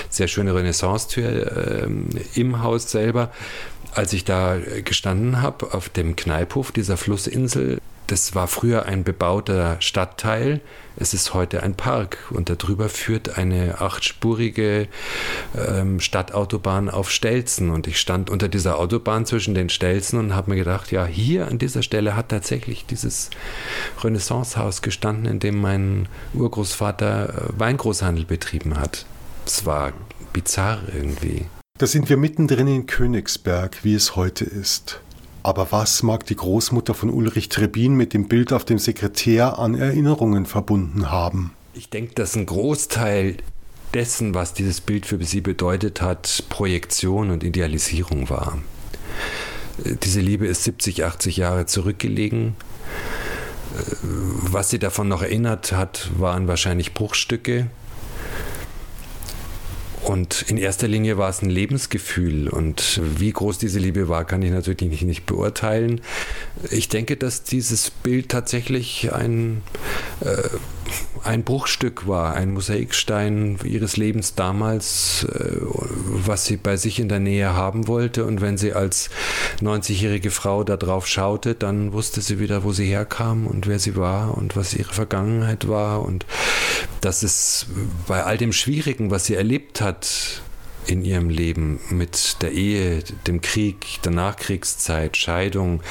sehr 0.09 0.27
schöne 0.27 0.55
Renaissance-Tür 0.55 1.83
äh, 1.85 1.87
im 2.39 2.63
Haus 2.63 2.89
selber. 2.89 3.31
Als 3.93 4.13
ich 4.13 4.23
da 4.23 4.57
gestanden 4.83 5.41
habe 5.41 5.73
auf 5.73 5.89
dem 5.89 6.15
Kneiphof 6.15 6.71
dieser 6.71 6.95
Flussinsel, 6.95 7.79
das 8.11 8.35
war 8.35 8.47
früher 8.47 8.85
ein 8.87 9.05
bebauter 9.05 9.77
Stadtteil. 9.79 10.59
Es 10.97 11.13
ist 11.13 11.33
heute 11.33 11.63
ein 11.63 11.75
Park 11.75 12.17
und 12.31 12.49
darüber 12.49 12.89
führt 12.89 13.37
eine 13.37 13.79
achtspurige 13.79 14.89
ähm, 15.57 16.01
Stadtautobahn 16.01 16.89
auf 16.89 17.09
Stelzen. 17.09 17.69
Und 17.69 17.87
ich 17.87 18.01
stand 18.01 18.29
unter 18.29 18.49
dieser 18.49 18.77
Autobahn 18.79 19.25
zwischen 19.25 19.53
den 19.53 19.69
Stelzen 19.69 20.19
und 20.19 20.35
habe 20.35 20.51
mir 20.51 20.57
gedacht, 20.57 20.91
ja, 20.91 21.05
hier 21.05 21.47
an 21.47 21.57
dieser 21.57 21.83
Stelle 21.83 22.17
hat 22.17 22.29
tatsächlich 22.29 22.85
dieses 22.85 23.29
Renaissancehaus 24.03 24.81
gestanden, 24.81 25.25
in 25.25 25.39
dem 25.39 25.61
mein 25.61 26.09
Urgroßvater 26.33 27.29
äh, 27.29 27.59
Weingroßhandel 27.59 28.25
betrieben 28.25 28.77
hat. 28.77 29.05
Es 29.45 29.65
war 29.65 29.93
bizarr 30.33 30.79
irgendwie. 30.93 31.45
Da 31.77 31.87
sind 31.87 32.09
wir 32.09 32.17
mittendrin 32.17 32.67
in 32.67 32.85
Königsberg, 32.87 33.85
wie 33.85 33.95
es 33.95 34.17
heute 34.17 34.43
ist. 34.43 34.99
Aber 35.43 35.71
was 35.71 36.03
mag 36.03 36.25
die 36.25 36.35
Großmutter 36.35 36.93
von 36.93 37.09
Ulrich 37.09 37.49
Trebin 37.49 37.95
mit 37.95 38.13
dem 38.13 38.27
Bild 38.27 38.53
auf 38.53 38.63
dem 38.63 38.77
Sekretär 38.77 39.57
an 39.57 39.75
Erinnerungen 39.75 40.45
verbunden 40.45 41.09
haben? 41.09 41.53
Ich 41.73 41.89
denke, 41.89 42.13
dass 42.13 42.35
ein 42.35 42.45
Großteil 42.45 43.37
dessen, 43.93 44.33
was 44.35 44.53
dieses 44.53 44.81
Bild 44.81 45.05
für 45.05 45.23
sie 45.23 45.41
bedeutet 45.41 46.01
hat, 46.01 46.43
Projektion 46.49 47.31
und 47.31 47.43
Idealisierung 47.43 48.29
war. 48.29 48.59
Diese 50.03 50.19
Liebe 50.19 50.45
ist 50.47 50.63
70, 50.63 51.05
80 51.05 51.37
Jahre 51.37 51.65
zurückgelegen. 51.65 52.55
Was 54.03 54.69
sie 54.69 54.79
davon 54.79 55.07
noch 55.07 55.21
erinnert 55.21 55.71
hat, 55.71 56.11
waren 56.17 56.47
wahrscheinlich 56.47 56.93
Bruchstücke. 56.93 57.67
Und 60.11 60.41
in 60.49 60.57
erster 60.57 60.89
Linie 60.89 61.17
war 61.17 61.29
es 61.29 61.41
ein 61.41 61.49
Lebensgefühl. 61.49 62.49
Und 62.49 62.99
wie 63.17 63.31
groß 63.31 63.59
diese 63.59 63.79
Liebe 63.79 64.09
war, 64.09 64.25
kann 64.25 64.41
ich 64.41 64.51
natürlich 64.51 64.81
nicht, 64.81 65.03
nicht 65.03 65.25
beurteilen. 65.25 66.01
Ich 66.69 66.89
denke, 66.89 67.15
dass 67.15 67.43
dieses 67.43 67.89
Bild 67.91 68.27
tatsächlich 68.27 69.13
ein, 69.13 69.61
äh, 70.19 70.49
ein 71.23 71.43
Bruchstück 71.43 72.07
war, 72.07 72.33
ein 72.33 72.53
Mosaikstein 72.53 73.59
ihres 73.63 73.97
Lebens 73.97 74.35
damals, 74.35 75.25
äh, 75.25 75.57
was 75.61 76.45
sie 76.45 76.57
bei 76.57 76.77
sich 76.77 76.99
in 76.99 77.09
der 77.09 77.19
Nähe 77.19 77.53
haben 77.53 77.87
wollte. 77.87 78.25
Und 78.25 78.41
wenn 78.41 78.57
sie 78.57 78.73
als 78.73 79.09
90-jährige 79.61 80.31
Frau 80.31 80.63
da 80.63 80.77
drauf 80.77 81.07
schaute, 81.07 81.55
dann 81.55 81.93
wusste 81.93 82.21
sie 82.21 82.39
wieder, 82.39 82.63
wo 82.63 82.71
sie 82.71 82.85
herkam 82.85 83.47
und 83.47 83.67
wer 83.67 83.79
sie 83.79 83.95
war 83.95 84.37
und 84.37 84.55
was 84.55 84.73
ihre 84.73 84.93
Vergangenheit 84.93 85.67
war. 85.67 86.03
Und 86.03 86.25
dass 87.01 87.23
es 87.23 87.67
bei 88.07 88.23
all 88.23 88.37
dem 88.37 88.53
Schwierigen, 88.53 89.11
was 89.11 89.25
sie 89.25 89.35
erlebt 89.35 89.81
hat, 89.81 90.41
in 90.87 91.03
ihrem 91.03 91.29
Leben 91.29 91.79
mit 91.89 92.41
der 92.41 92.51
Ehe, 92.51 93.03
dem 93.27 93.41
Krieg, 93.41 94.01
der 94.03 94.11
Nachkriegszeit, 94.11 95.17
Scheidung, 95.17 95.81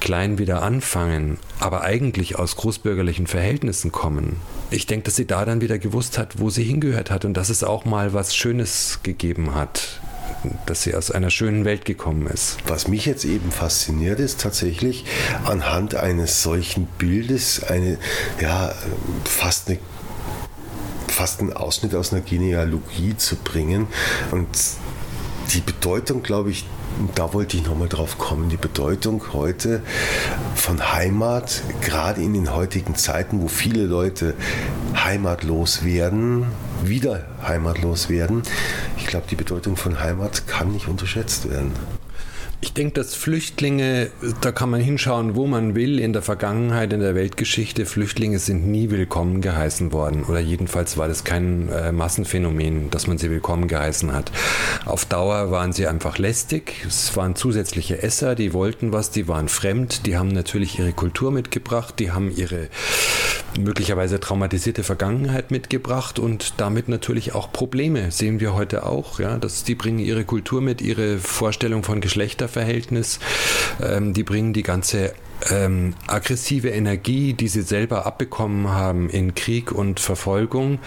klein 0.00 0.38
wieder 0.38 0.62
anfangen, 0.62 1.38
aber 1.60 1.82
eigentlich 1.82 2.38
aus 2.38 2.56
großbürgerlichen 2.56 3.26
Verhältnissen 3.26 3.92
kommen. 3.92 4.36
Ich 4.70 4.86
denke, 4.86 5.04
dass 5.04 5.16
sie 5.16 5.26
da 5.26 5.44
dann 5.44 5.60
wieder 5.60 5.78
gewusst 5.78 6.18
hat, 6.18 6.38
wo 6.38 6.50
sie 6.50 6.64
hingehört 6.64 7.10
hat 7.10 7.24
und 7.24 7.34
dass 7.34 7.48
es 7.48 7.64
auch 7.64 7.84
mal 7.84 8.12
was 8.12 8.34
Schönes 8.34 9.00
gegeben 9.02 9.54
hat 9.54 10.00
dass 10.66 10.82
sie 10.82 10.94
aus 10.94 11.10
einer 11.10 11.30
schönen 11.30 11.64
Welt 11.64 11.84
gekommen 11.84 12.26
ist. 12.26 12.58
Was 12.66 12.88
mich 12.88 13.06
jetzt 13.06 13.24
eben 13.24 13.50
fasziniert, 13.50 14.20
ist 14.20 14.40
tatsächlich 14.40 15.04
anhand 15.44 15.94
eines 15.94 16.42
solchen 16.42 16.86
Bildes 16.98 17.62
eine, 17.64 17.98
ja, 18.40 18.74
fast 19.24 19.68
eine 19.68 19.78
fast 21.14 21.40
einen 21.40 21.52
Ausschnitt 21.52 21.94
aus 21.94 22.12
einer 22.12 22.22
Genealogie 22.22 23.16
zu 23.16 23.36
bringen. 23.36 23.86
Und 24.30 24.48
die 25.52 25.60
Bedeutung, 25.60 26.22
glaube 26.22 26.50
ich, 26.50 26.66
da 27.14 27.32
wollte 27.32 27.56
ich 27.56 27.66
nochmal 27.66 27.88
drauf 27.88 28.18
kommen, 28.18 28.48
die 28.48 28.56
Bedeutung 28.56 29.32
heute 29.32 29.82
von 30.54 30.92
Heimat, 30.92 31.62
gerade 31.80 32.22
in 32.22 32.34
den 32.34 32.54
heutigen 32.54 32.94
Zeiten, 32.94 33.42
wo 33.42 33.48
viele 33.48 33.84
Leute 33.84 34.34
heimatlos 34.94 35.84
werden, 35.84 36.46
wieder 36.82 37.26
heimatlos 37.46 38.08
werden. 38.08 38.42
Ich 38.96 39.06
glaube, 39.06 39.26
die 39.28 39.36
Bedeutung 39.36 39.76
von 39.76 40.00
Heimat 40.00 40.46
kann 40.46 40.72
nicht 40.72 40.88
unterschätzt 40.88 41.50
werden. 41.50 41.72
Ich 42.64 42.72
denke, 42.72 42.94
dass 42.94 43.14
Flüchtlinge, 43.14 44.10
da 44.40 44.50
kann 44.50 44.70
man 44.70 44.80
hinschauen, 44.80 45.34
wo 45.34 45.46
man 45.46 45.74
will, 45.74 46.00
in 46.00 46.14
der 46.14 46.22
Vergangenheit, 46.22 46.94
in 46.94 47.00
der 47.00 47.14
Weltgeschichte, 47.14 47.84
Flüchtlinge 47.84 48.38
sind 48.38 48.66
nie 48.66 48.88
willkommen 48.88 49.42
geheißen 49.42 49.92
worden. 49.92 50.24
Oder 50.24 50.40
jedenfalls 50.40 50.96
war 50.96 51.06
das 51.06 51.24
kein 51.24 51.68
äh, 51.68 51.92
Massenphänomen, 51.92 52.88
dass 52.88 53.06
man 53.06 53.18
sie 53.18 53.28
willkommen 53.28 53.68
geheißen 53.68 54.14
hat. 54.14 54.32
Auf 54.86 55.04
Dauer 55.04 55.50
waren 55.50 55.74
sie 55.74 55.86
einfach 55.86 56.16
lästig. 56.16 56.86
Es 56.88 57.14
waren 57.18 57.36
zusätzliche 57.36 58.02
Esser, 58.02 58.34
die 58.34 58.54
wollten 58.54 58.94
was, 58.94 59.10
die 59.10 59.28
waren 59.28 59.48
fremd, 59.48 60.06
die 60.06 60.16
haben 60.16 60.28
natürlich 60.28 60.78
ihre 60.78 60.94
Kultur 60.94 61.32
mitgebracht, 61.32 61.96
die 61.98 62.12
haben 62.12 62.34
ihre 62.34 62.70
möglicherweise 63.58 64.20
traumatisierte 64.20 64.82
Vergangenheit 64.82 65.50
mitgebracht 65.50 66.18
und 66.18 66.54
damit 66.58 66.88
natürlich 66.88 67.34
auch 67.34 67.52
Probleme. 67.52 68.10
Sehen 68.10 68.40
wir 68.40 68.54
heute 68.54 68.86
auch, 68.86 69.20
ja, 69.20 69.38
dass 69.38 69.64
die 69.64 69.74
bringen 69.74 69.98
ihre 69.98 70.24
Kultur 70.24 70.60
mit, 70.60 70.80
ihre 70.80 71.18
Vorstellung 71.18 71.82
von 71.82 72.00
Geschlechterverhältnis, 72.00 73.20
ähm, 73.82 74.12
die 74.12 74.22
bringen 74.22 74.52
die 74.52 74.62
ganze 74.62 75.12
ähm, 75.50 75.94
aggressive 76.06 76.68
Energie, 76.68 77.34
die 77.34 77.48
sie 77.48 77.62
selber 77.62 78.06
abbekommen 78.06 78.70
haben 78.70 79.08
in 79.10 79.34
Krieg 79.34 79.72
und 79.72 80.00
Verfolgung, 80.00 80.78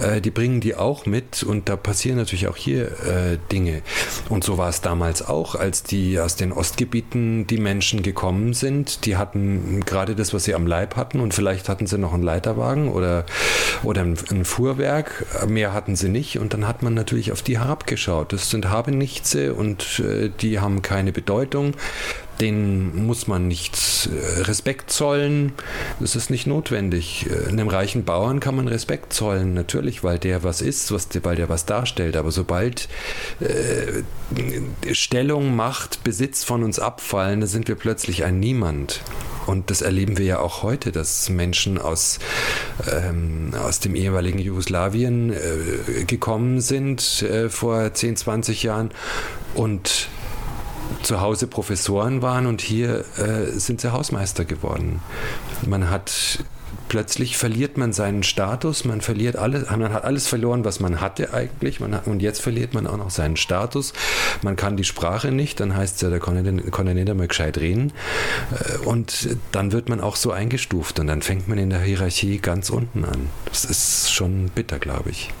äh, 0.00 0.20
die 0.20 0.30
bringen 0.30 0.60
die 0.60 0.74
auch 0.74 1.06
mit 1.06 1.42
und 1.42 1.68
da 1.68 1.76
passieren 1.76 2.16
natürlich 2.18 2.48
auch 2.48 2.56
hier 2.56 2.86
äh, 3.06 3.38
Dinge. 3.50 3.82
Und 4.28 4.44
so 4.44 4.58
war 4.58 4.68
es 4.68 4.80
damals 4.80 5.26
auch, 5.26 5.54
als 5.54 5.82
die 5.82 6.18
aus 6.20 6.36
den 6.36 6.52
Ostgebieten 6.52 7.46
die 7.46 7.58
Menschen 7.58 8.02
gekommen 8.02 8.54
sind. 8.54 9.06
Die 9.06 9.16
hatten 9.16 9.82
gerade 9.84 10.14
das, 10.14 10.32
was 10.34 10.44
sie 10.44 10.54
am 10.54 10.66
Leib 10.66 10.96
hatten 10.96 11.20
und 11.20 11.34
vielleicht 11.34 11.68
hatten 11.68 11.86
sie 11.86 11.98
noch 11.98 12.12
einen 12.14 12.22
Leiterwagen 12.22 12.90
oder, 12.90 13.24
oder 13.82 14.02
ein, 14.02 14.16
ein 14.30 14.44
Fuhrwerk. 14.44 15.26
Mehr 15.46 15.72
hatten 15.72 15.96
sie 15.96 16.08
nicht 16.08 16.38
und 16.38 16.54
dann 16.54 16.66
hat 16.66 16.82
man 16.82 16.94
natürlich 16.94 17.32
auf 17.32 17.42
die 17.42 17.58
herabgeschaut. 17.58 18.32
Das 18.32 18.50
sind 18.50 18.70
Habenichtse 18.70 19.54
und 19.54 20.00
äh, 20.00 20.30
die 20.40 20.60
haben 20.60 20.82
keine 20.82 21.12
Bedeutung 21.12 21.74
denen 22.40 23.06
muss 23.06 23.26
man 23.26 23.48
nicht 23.48 24.08
äh, 24.12 24.42
Respekt 24.42 24.90
zollen. 24.90 25.52
Das 26.00 26.16
ist 26.16 26.30
nicht 26.30 26.46
notwendig. 26.46 27.26
Äh, 27.30 27.48
einem 27.48 27.68
reichen 27.68 28.04
Bauern 28.04 28.40
kann 28.40 28.56
man 28.56 28.68
Respekt 28.68 29.12
zollen, 29.12 29.54
natürlich, 29.54 30.04
weil 30.04 30.18
der 30.18 30.42
was 30.42 30.60
ist, 30.60 30.92
was, 30.92 31.08
weil 31.22 31.36
der 31.36 31.48
was 31.48 31.66
darstellt. 31.66 32.16
Aber 32.16 32.30
sobald 32.30 32.88
äh, 33.40 34.02
Stellung, 34.94 35.54
Macht, 35.54 36.04
Besitz 36.04 36.44
von 36.44 36.64
uns 36.64 36.78
abfallen, 36.78 37.40
dann 37.40 37.48
sind 37.48 37.68
wir 37.68 37.76
plötzlich 37.76 38.24
ein 38.24 38.40
Niemand. 38.40 39.00
Und 39.46 39.70
das 39.70 39.82
erleben 39.82 40.16
wir 40.16 40.24
ja 40.24 40.38
auch 40.38 40.62
heute, 40.62 40.90
dass 40.90 41.28
Menschen 41.28 41.78
aus, 41.78 42.18
ähm, 42.90 43.52
aus 43.62 43.80
dem 43.80 43.94
ehemaligen 43.94 44.38
Jugoslawien 44.38 45.32
äh, 45.32 46.04
gekommen 46.04 46.60
sind 46.60 47.22
äh, 47.22 47.50
vor 47.50 47.92
10, 47.92 48.16
20 48.16 48.62
Jahren 48.62 48.90
und 49.54 50.08
zu 51.02 51.20
Hause 51.20 51.46
Professoren 51.46 52.22
waren 52.22 52.46
und 52.46 52.60
hier 52.60 53.04
äh, 53.18 53.58
sind 53.58 53.80
sie 53.80 53.92
Hausmeister 53.92 54.44
geworden. 54.44 55.00
Man 55.66 55.90
hat 55.90 56.44
plötzlich 56.88 57.36
verliert 57.36 57.76
man 57.76 57.92
seinen 57.92 58.22
Status, 58.22 58.84
man 58.84 59.00
verliert 59.00 59.36
alles, 59.36 59.68
man 59.70 59.92
hat 59.92 60.04
alles 60.04 60.26
verloren, 60.26 60.64
was 60.64 60.80
man 60.80 61.00
hatte 61.00 61.32
eigentlich, 61.32 61.80
man 61.80 61.94
hat, 61.94 62.06
und 62.06 62.20
jetzt 62.20 62.40
verliert 62.40 62.74
man 62.74 62.86
auch 62.86 62.96
noch 62.96 63.10
seinen 63.10 63.36
Status. 63.36 63.92
Man 64.42 64.56
kann 64.56 64.76
die 64.76 64.84
Sprache 64.84 65.32
nicht, 65.32 65.60
dann 65.60 65.76
heißt 65.76 65.96
es 65.96 66.00
ja, 66.02 66.10
da 66.10 66.18
kann 66.18 66.36
er 66.36 66.94
nicht 66.94 67.10
einmal 67.10 67.28
gescheit 67.28 67.58
reden. 67.58 67.92
Äh, 68.52 68.86
und 68.86 69.36
dann 69.52 69.72
wird 69.72 69.88
man 69.88 70.00
auch 70.00 70.16
so 70.16 70.30
eingestuft 70.30 71.00
und 71.00 71.06
dann 71.06 71.22
fängt 71.22 71.48
man 71.48 71.58
in 71.58 71.70
der 71.70 71.80
Hierarchie 71.80 72.38
ganz 72.38 72.70
unten 72.70 73.04
an. 73.04 73.28
Das 73.46 73.64
ist 73.64 74.12
schon 74.12 74.50
bitter, 74.54 74.78
glaube 74.78 75.10
ich. 75.10 75.32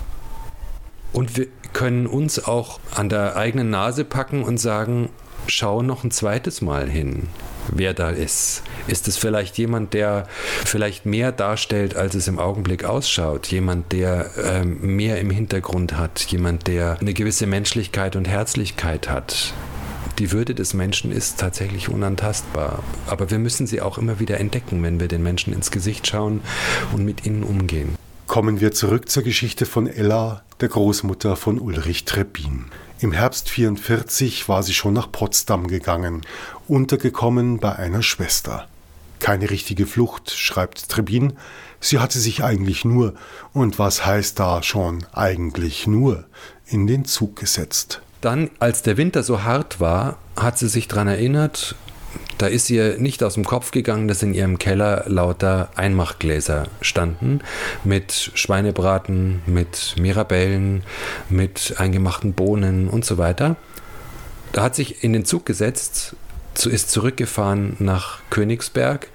Und 1.12 1.36
wir 1.36 1.46
können 1.72 2.06
uns 2.06 2.44
auch 2.44 2.80
an 2.94 3.08
der 3.08 3.36
eigenen 3.36 3.70
Nase 3.70 4.04
packen 4.04 4.42
und 4.42 4.58
sagen, 4.58 5.10
schau 5.46 5.82
noch 5.82 6.04
ein 6.04 6.10
zweites 6.10 6.60
Mal 6.60 6.88
hin, 6.88 7.28
wer 7.68 7.94
da 7.94 8.10
ist. 8.10 8.62
Ist 8.86 9.08
es 9.08 9.16
vielleicht 9.16 9.58
jemand, 9.58 9.94
der 9.94 10.26
vielleicht 10.64 11.06
mehr 11.06 11.32
darstellt, 11.32 11.96
als 11.96 12.14
es 12.14 12.28
im 12.28 12.38
Augenblick 12.38 12.84
ausschaut? 12.84 13.46
Jemand, 13.48 13.92
der 13.92 14.30
ähm, 14.42 14.96
mehr 14.96 15.20
im 15.20 15.30
Hintergrund 15.30 15.96
hat? 15.96 16.20
Jemand, 16.26 16.66
der 16.66 16.98
eine 17.00 17.14
gewisse 17.14 17.46
Menschlichkeit 17.46 18.16
und 18.16 18.28
Herzlichkeit 18.28 19.08
hat? 19.08 19.54
Die 20.18 20.30
Würde 20.30 20.54
des 20.54 20.74
Menschen 20.74 21.10
ist 21.10 21.40
tatsächlich 21.40 21.88
unantastbar. 21.88 22.84
Aber 23.06 23.30
wir 23.30 23.38
müssen 23.38 23.66
sie 23.66 23.80
auch 23.80 23.98
immer 23.98 24.20
wieder 24.20 24.38
entdecken, 24.38 24.82
wenn 24.82 25.00
wir 25.00 25.08
den 25.08 25.22
Menschen 25.22 25.52
ins 25.52 25.72
Gesicht 25.72 26.06
schauen 26.06 26.40
und 26.92 27.04
mit 27.04 27.26
ihnen 27.26 27.42
umgehen. 27.42 27.96
Kommen 28.28 28.60
wir 28.60 28.72
zurück 28.72 29.08
zur 29.08 29.22
Geschichte 29.22 29.66
von 29.66 29.86
Ella, 29.86 30.42
der 30.60 30.68
Großmutter 30.68 31.36
von 31.36 31.58
Ulrich 31.58 32.04
Trebbin. 32.04 32.66
Im 33.00 33.12
Herbst 33.12 33.50
44 33.50 34.48
war 34.48 34.62
sie 34.62 34.72
schon 34.72 34.94
nach 34.94 35.10
Potsdam 35.10 35.66
gegangen, 35.66 36.22
untergekommen 36.68 37.58
bei 37.58 37.74
einer 37.74 38.02
Schwester. 38.02 38.68
Keine 39.18 39.50
richtige 39.50 39.86
Flucht, 39.86 40.30
schreibt 40.30 40.88
Trebin, 40.88 41.34
sie 41.80 41.98
hatte 41.98 42.18
sich 42.18 42.44
eigentlich 42.44 42.84
nur, 42.84 43.14
und 43.52 43.78
was 43.78 44.06
heißt 44.06 44.38
da 44.38 44.62
schon 44.62 45.04
eigentlich 45.12 45.86
nur, 45.86 46.24
in 46.66 46.86
den 46.86 47.04
Zug 47.04 47.36
gesetzt. 47.36 48.00
Dann, 48.20 48.50
als 48.58 48.82
der 48.82 48.96
Winter 48.96 49.22
so 49.22 49.42
hart 49.42 49.80
war, 49.80 50.16
hat 50.36 50.58
sie 50.58 50.68
sich 50.68 50.88
daran 50.88 51.08
erinnert, 51.08 51.74
da 52.38 52.46
ist 52.46 52.70
ihr 52.70 52.98
nicht 52.98 53.22
aus 53.22 53.34
dem 53.34 53.44
Kopf 53.44 53.70
gegangen, 53.70 54.08
dass 54.08 54.22
in 54.22 54.34
ihrem 54.34 54.58
Keller 54.58 55.04
lauter 55.06 55.70
Einmachgläser 55.76 56.68
standen 56.80 57.40
mit 57.84 58.32
Schweinebraten, 58.34 59.42
mit 59.46 59.94
Mirabellen, 59.98 60.82
mit 61.28 61.74
eingemachten 61.78 62.32
Bohnen 62.32 62.88
und 62.88 63.04
so 63.04 63.18
weiter. 63.18 63.56
Da 64.52 64.62
hat 64.62 64.74
sich 64.74 65.02
in 65.02 65.12
den 65.12 65.24
Zug 65.24 65.46
gesetzt, 65.46 66.16
ist 66.64 66.90
zurückgefahren 66.90 67.76
nach 67.80 68.20
Königsberg. 68.30 69.08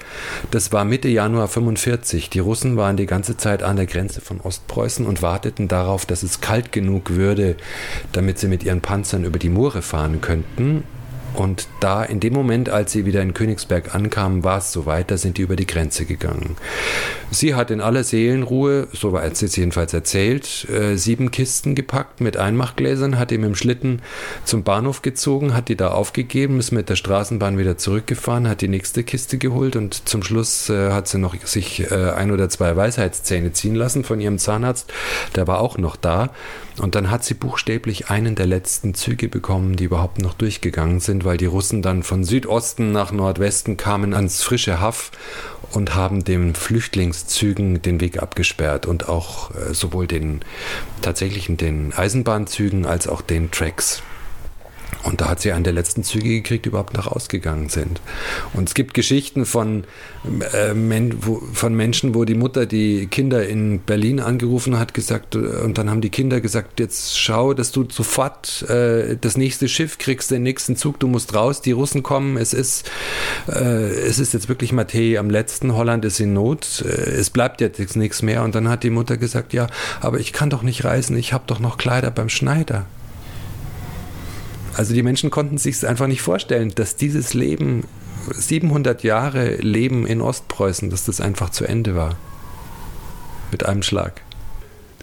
Das 0.51 0.71
war 0.73 0.83
Mitte 0.83 1.07
Januar 1.07 1.47
45. 1.47 2.29
Die 2.29 2.39
Russen 2.39 2.75
waren 2.75 2.97
die 2.97 3.05
ganze 3.05 3.38
Zeit 3.38 3.63
an 3.63 3.77
der 3.77 3.85
Grenze 3.85 4.21
von 4.21 4.41
Ostpreußen 4.41 5.05
und 5.05 5.21
warteten 5.21 5.67
darauf, 5.67 6.05
dass 6.05 6.23
es 6.23 6.41
kalt 6.41 6.71
genug 6.71 7.11
würde, 7.11 7.55
damit 8.11 8.39
sie 8.39 8.47
mit 8.47 8.63
ihren 8.63 8.81
Panzern 8.81 9.23
über 9.23 9.39
die 9.39 9.49
Moore 9.49 9.81
fahren 9.81 10.19
könnten. 10.21 10.83
Und 11.36 11.67
da, 11.79 12.03
in 12.03 12.19
dem 12.19 12.33
Moment, 12.33 12.69
als 12.69 12.91
sie 12.91 13.05
wieder 13.05 13.21
in 13.21 13.33
Königsberg 13.33 13.95
ankamen, 13.95 14.43
war 14.43 14.57
es 14.57 14.71
soweit, 14.71 15.12
da 15.12 15.17
sind 15.17 15.38
die 15.38 15.43
über 15.43 15.55
die 15.55 15.67
Grenze 15.67 16.05
gegangen. 16.05 16.55
Sie 17.31 17.55
hat 17.55 17.71
in 17.71 17.81
aller 17.81 18.03
Seelenruhe, 18.03 18.88
so 18.91 19.17
sie 19.33 19.45
es 19.45 19.55
jedenfalls 19.55 19.93
erzählt, 19.93 20.67
äh, 20.69 20.95
sieben 20.95 21.31
Kisten 21.31 21.75
gepackt 21.75 22.21
mit 22.21 22.38
Einmachgläsern, 22.38 23.19
hat 23.19 23.31
die 23.31 23.38
mit 23.38 23.50
dem 23.50 23.55
Schlitten 23.55 24.01
zum 24.43 24.63
Bahnhof 24.63 25.01
gezogen, 25.01 25.53
hat 25.53 25.69
die 25.69 25.75
da 25.75 25.89
aufgegeben, 25.89 26.59
ist 26.59 26.71
mit 26.71 26.89
der 26.89 26.95
Straßenbahn 26.95 27.57
wieder 27.57 27.77
zurückgefahren, 27.77 28.50
hat 28.50 28.62
die 28.62 28.67
nächste 28.67 29.03
Kiste 29.03 29.38
geholt 29.38 29.75
und 29.75 30.09
zum 30.09 30.24
Schluss 30.24 30.69
äh, 30.69 30.91
hat 30.91 31.07
sie 31.07 31.19
noch 31.19 31.36
sich 31.45 31.91
äh, 31.91 32.12
ein 32.12 32.31
oder 32.31 32.50
zwei 32.50 32.75
Weisheitszähne 32.75 33.53
ziehen 33.53 33.75
lassen 33.75 34.03
von 34.03 34.19
ihrem 34.19 34.39
Zahnarzt. 34.39 34.91
Der 35.36 35.48
war 35.48 35.59
auch 35.59 35.77
noch 35.77 35.95
da. 35.95 36.31
Und 36.79 36.95
dann 36.95 37.12
hat 37.12 37.25
sie 37.25 37.33
buchstäblich 37.33 38.09
einen 38.09 38.36
der 38.36 38.45
letzten 38.45 38.93
Züge 38.93 39.27
bekommen, 39.27 39.75
die 39.75 39.83
überhaupt 39.83 40.19
noch 40.19 40.33
durchgegangen 40.33 41.00
sind, 41.00 41.18
weil 41.25 41.38
die 41.38 41.45
Russen 41.45 41.81
dann 41.81 42.03
von 42.03 42.23
Südosten 42.23 42.91
nach 42.91 43.11
Nordwesten 43.11 43.77
kamen 43.77 44.13
ans 44.13 44.41
frische 44.41 44.79
Haff 44.79 45.11
und 45.71 45.95
haben 45.95 46.23
den 46.23 46.55
Flüchtlingszügen 46.55 47.81
den 47.81 48.01
Weg 48.01 48.21
abgesperrt 48.21 48.85
und 48.85 49.09
auch 49.09 49.51
äh, 49.51 49.73
sowohl 49.73 50.07
den 50.07 50.41
tatsächlichen 51.01 51.57
den 51.57 51.93
Eisenbahnzügen 51.93 52.85
als 52.85 53.07
auch 53.07 53.21
den 53.21 53.51
Tracks. 53.51 54.01
Und 55.03 55.22
da 55.22 55.29
hat 55.29 55.39
sie 55.39 55.53
einen 55.53 55.63
der 55.63 55.72
letzten 55.72 56.03
Züge 56.03 56.29
gekriegt, 56.29 56.65
die 56.65 56.70
überhaupt 56.70 56.94
nach 56.94 57.08
ausgegangen 57.08 57.70
sind. 57.70 58.01
Und 58.53 58.68
es 58.68 58.74
gibt 58.74 58.94
Geschichten 58.94 59.46
von, 59.46 59.86
äh, 60.53 60.74
men, 60.74 61.25
wo, 61.25 61.41
von 61.54 61.73
Menschen, 61.73 62.15
wo 62.15 62.26
die 62.26 62.36
Mutter 62.36 62.65
die 62.65 63.08
Kinder 63.08 63.47
in 63.47 63.80
Berlin 63.80 64.19
angerufen 64.19 64.78
hat, 64.78 64.93
gesagt, 64.93 65.38
und 65.38 65.78
dann 65.78 65.89
haben 65.89 66.02
die 66.02 66.10
Kinder 66.10 66.41
gesagt, 66.41 66.82
jetzt 66.82 67.17
schau, 67.17 67.54
dass 67.54 67.71
du 67.71 67.86
sofort 67.89 68.63
äh, 68.63 69.15
das 69.19 69.38
nächste 69.38 69.69
Schiff 69.69 69.97
kriegst, 70.00 70.32
den 70.32 70.43
nächsten 70.43 70.76
Zug, 70.76 71.00
du 71.00 71.08
musst 71.08 71.34
raus, 71.34 71.62
die 71.62 71.71
Russen 71.71 72.04
kommen, 72.04 72.36
es 72.36 72.54
ist, 72.54 72.89
äh, 73.47 73.54
es 73.54 74.19
ist 74.19 74.34
jetzt 74.34 74.50
wirklich 74.50 74.73
Matthäi 74.73 75.17
am 75.17 75.30
letzten, 75.30 75.76
Holland 75.76 76.04
ist 76.04 76.19
in 76.19 76.34
Not, 76.34 76.84
äh, 76.86 76.89
es 76.89 77.30
bleibt 77.30 77.62
jetzt 77.62 77.95
nichts 77.95 78.21
mehr. 78.21 78.43
Und 78.43 78.54
dann 78.54 78.67
hat 78.67 78.84
die 78.84 78.89
Mutter 78.89 79.15
gesagt, 79.15 79.54
ja, 79.54 79.67
aber 80.02 80.19
ich 80.19 80.34
kann 80.34 80.50
doch 80.50 80.62
nicht 80.62 80.84
reisen, 80.84 81.15
ich 81.17 81.32
habe 81.32 81.45
doch 81.47 81.60
noch 81.60 81.78
Kleider 81.78 82.12
beim 82.12 82.28
Schneider. 82.28 82.86
Also 84.75 84.93
die 84.93 85.03
Menschen 85.03 85.29
konnten 85.29 85.58
sich 85.58 85.86
einfach 85.88 86.08
nicht 86.08 86.21
vorstellen, 86.21 86.73
dass 86.75 86.95
dieses 86.95 87.34
Leben, 87.34 87.84
700 88.32 89.03
Jahre 89.03 89.55
Leben 89.55 90.05
in 90.05 90.21
Ostpreußen, 90.21 90.89
dass 90.89 91.05
das 91.05 91.21
einfach 91.21 91.49
zu 91.49 91.65
Ende 91.65 91.95
war. 91.95 92.17
Mit 93.51 93.65
einem 93.65 93.84
Schlag. 93.84 94.21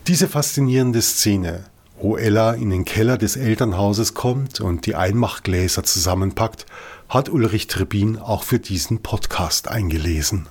Diese 0.07 0.29
faszinierende 0.29 1.02
Szene, 1.02 1.64
wo 1.98 2.16
Ella 2.16 2.52
in 2.52 2.70
den 2.70 2.85
Keller 2.85 3.18
des 3.18 3.37
Elternhauses 3.37 4.14
kommt 4.14 4.61
und 4.61 4.87
die 4.87 4.94
Einmachgläser 4.94 5.83
zusammenpackt, 5.83 6.66
hat 7.09 7.29
Ulrich 7.29 7.66
Trebin 7.66 8.18
auch 8.18 8.42
für 8.42 8.59
diesen 8.59 9.00
Podcast 9.00 9.68
eingelesen. 9.68 10.46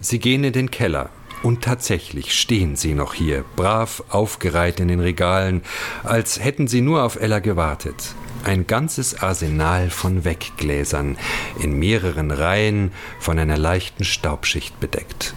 Sie 0.00 0.18
gehen 0.18 0.44
in 0.44 0.52
den 0.52 0.70
Keller. 0.70 1.10
Und 1.42 1.62
tatsächlich 1.62 2.38
stehen 2.38 2.76
sie 2.76 2.92
noch 2.92 3.14
hier, 3.14 3.44
brav 3.56 4.02
aufgereiht 4.10 4.78
in 4.78 4.88
den 4.88 5.00
Regalen, 5.00 5.62
als 6.02 6.38
hätten 6.38 6.68
sie 6.68 6.82
nur 6.82 7.02
auf 7.02 7.16
Ella 7.18 7.38
gewartet. 7.38 8.14
Ein 8.42 8.66
ganzes 8.66 9.22
Arsenal 9.22 9.90
von 9.90 10.24
Weggläsern, 10.24 11.18
in 11.58 11.78
mehreren 11.78 12.30
Reihen 12.30 12.90
von 13.18 13.38
einer 13.38 13.58
leichten 13.58 14.04
Staubschicht 14.04 14.80
bedeckt. 14.80 15.34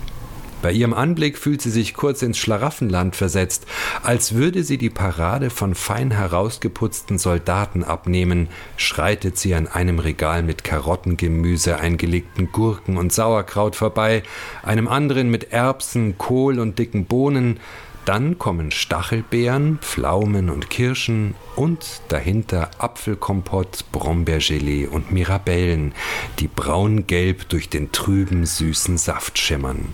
Bei 0.61 0.71
ihrem 0.71 0.93
Anblick 0.93 1.37
fühlt 1.37 1.61
sie 1.61 1.69
sich 1.69 1.93
kurz 1.93 2.21
ins 2.21 2.37
Schlaraffenland 2.37 3.17
versetzt, 3.17 3.65
als 4.01 4.35
würde 4.35 4.63
sie 4.63 4.77
die 4.77 4.89
Parade 4.89 5.49
von 5.49 5.75
fein 5.75 6.11
herausgeputzten 6.11 7.17
Soldaten 7.17 7.83
abnehmen, 7.83 8.47
schreitet 8.77 9.37
sie 9.37 9.53
an 9.53 9.67
einem 9.67 9.99
Regal 9.99 10.41
mit 10.41 10.63
Karottengemüse, 10.63 11.81
eingelegten 11.81 12.53
Gurken 12.53 12.95
und 12.95 13.11
Sauerkraut 13.11 13.75
vorbei, 13.75 14.23
einem 14.63 14.87
anderen 14.87 15.29
mit 15.29 15.51
Erbsen, 15.51 16.17
Kohl 16.17 16.57
und 16.57 16.79
dicken 16.79 17.03
Bohnen, 17.03 17.59
dann 18.05 18.37
kommen 18.37 18.71
Stachelbeeren, 18.71 19.79
Pflaumen 19.81 20.49
und 20.49 20.69
Kirschen 20.69 21.35
und 21.55 22.01
dahinter 22.09 22.71
Apfelkompott, 22.77 23.85
Brombeergelee 23.91 24.87
und 24.87 25.11
Mirabellen, 25.11 25.93
die 26.39 26.47
braungelb 26.47 27.47
durch 27.49 27.69
den 27.69 27.91
trüben, 27.91 28.45
süßen 28.45 28.97
Saft 28.97 29.37
schimmern. 29.37 29.93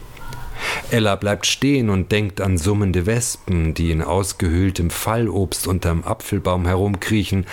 Ella 0.91 1.15
bleibt 1.15 1.45
stehen 1.45 1.89
und 1.89 2.11
denkt 2.11 2.41
an 2.41 2.57
summende 2.57 3.05
Wespen, 3.05 3.73
die 3.73 3.91
in 3.91 4.01
ausgehöhltem 4.01 4.89
Fallobst 4.89 5.67
unterm 5.67 6.03
Apfelbaum 6.03 6.65
herumkriechen, 6.65 7.45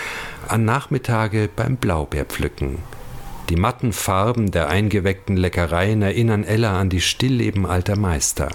an 0.49 0.65
Nachmittage 0.65 1.49
beim 1.55 1.77
Blaubeerpflücken. 1.77 2.79
Die 3.49 3.57
matten 3.57 3.93
Farben 3.93 4.51
der 4.51 4.69
eingeweckten 4.69 5.37
Leckereien 5.37 6.03
erinnern 6.03 6.43
Ella 6.43 6.81
an 6.81 6.89
die 6.89 7.01
Stillleben 7.01 7.65
alter 7.65 7.97
Meister 7.97 8.49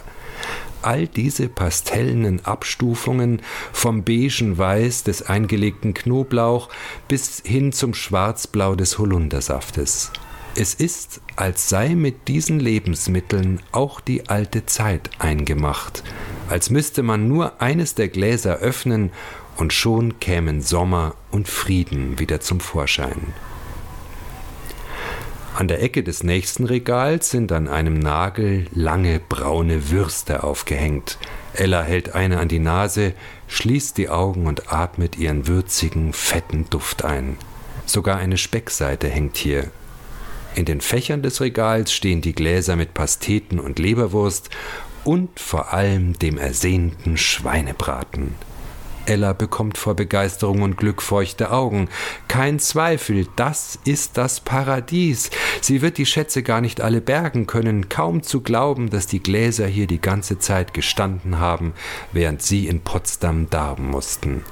all 0.83 1.07
diese 1.07 1.49
pastellenen 1.49 2.45
Abstufungen 2.45 3.41
vom 3.71 4.03
beigen 4.03 4.57
Weiß 4.57 5.03
des 5.03 5.23
eingelegten 5.23 5.93
Knoblauch 5.93 6.69
bis 7.07 7.41
hin 7.45 7.71
zum 7.71 7.93
Schwarzblau 7.93 8.75
des 8.75 8.97
Holundersaftes. 8.97 10.11
Es 10.55 10.73
ist, 10.73 11.21
als 11.37 11.69
sei 11.69 11.95
mit 11.95 12.27
diesen 12.27 12.59
Lebensmitteln 12.59 13.61
auch 13.71 14.01
die 14.01 14.27
alte 14.27 14.65
Zeit 14.65 15.09
eingemacht, 15.17 16.03
als 16.49 16.69
müsste 16.69 17.03
man 17.03 17.29
nur 17.29 17.61
eines 17.61 17.95
der 17.95 18.09
Gläser 18.09 18.57
öffnen 18.57 19.11
und 19.55 19.71
schon 19.71 20.19
kämen 20.19 20.61
Sommer 20.61 21.15
und 21.31 21.47
Frieden 21.47 22.19
wieder 22.19 22.41
zum 22.41 22.59
Vorschein. 22.59 23.33
An 25.61 25.67
der 25.67 25.83
Ecke 25.83 26.01
des 26.01 26.23
nächsten 26.23 26.65
Regals 26.65 27.29
sind 27.29 27.51
an 27.51 27.67
einem 27.67 27.99
Nagel 27.99 28.65
lange 28.73 29.19
braune 29.19 29.91
Würste 29.91 30.43
aufgehängt. 30.43 31.19
Ella 31.53 31.83
hält 31.83 32.15
eine 32.15 32.39
an 32.39 32.47
die 32.47 32.57
Nase, 32.57 33.13
schließt 33.47 33.95
die 33.99 34.09
Augen 34.09 34.47
und 34.47 34.73
atmet 34.73 35.19
ihren 35.19 35.45
würzigen, 35.45 36.13
fetten 36.13 36.67
Duft 36.71 37.05
ein. 37.05 37.37
Sogar 37.85 38.17
eine 38.17 38.39
Speckseite 38.39 39.07
hängt 39.07 39.37
hier. 39.37 39.69
In 40.55 40.65
den 40.65 40.81
Fächern 40.81 41.21
des 41.21 41.41
Regals 41.41 41.93
stehen 41.93 42.21
die 42.21 42.33
Gläser 42.33 42.75
mit 42.75 42.95
Pasteten 42.95 43.59
und 43.59 43.77
Leberwurst 43.77 44.49
und 45.03 45.39
vor 45.39 45.73
allem 45.73 46.17
dem 46.17 46.39
ersehnten 46.39 47.17
Schweinebraten. 47.17 48.33
Ella 49.05 49.33
bekommt 49.33 49.77
vor 49.77 49.95
Begeisterung 49.95 50.61
und 50.61 50.77
Glück 50.77 51.01
feuchte 51.01 51.51
Augen. 51.51 51.89
Kein 52.27 52.59
Zweifel, 52.59 53.27
das 53.35 53.79
ist 53.85 54.17
das 54.17 54.39
Paradies. 54.39 55.29
Sie 55.61 55.81
wird 55.81 55.97
die 55.97 56.05
Schätze 56.05 56.43
gar 56.43 56.61
nicht 56.61 56.81
alle 56.81 57.01
bergen 57.01 57.47
können, 57.47 57.89
kaum 57.89 58.23
zu 58.23 58.41
glauben, 58.41 58.89
dass 58.89 59.07
die 59.07 59.21
Gläser 59.21 59.67
hier 59.67 59.87
die 59.87 60.01
ganze 60.01 60.39
Zeit 60.39 60.73
gestanden 60.73 61.39
haben, 61.39 61.73
während 62.11 62.41
sie 62.41 62.67
in 62.67 62.81
Potsdam 62.81 63.49
darben 63.49 63.89
mussten. 63.89 64.43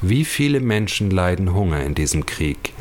Wie 0.00 0.24
viele 0.24 0.60
Menschen 0.60 1.10
leiden 1.10 1.54
Hunger 1.54 1.82
in 1.82 1.94
diesem 1.94 2.26
Krieg? 2.26 2.74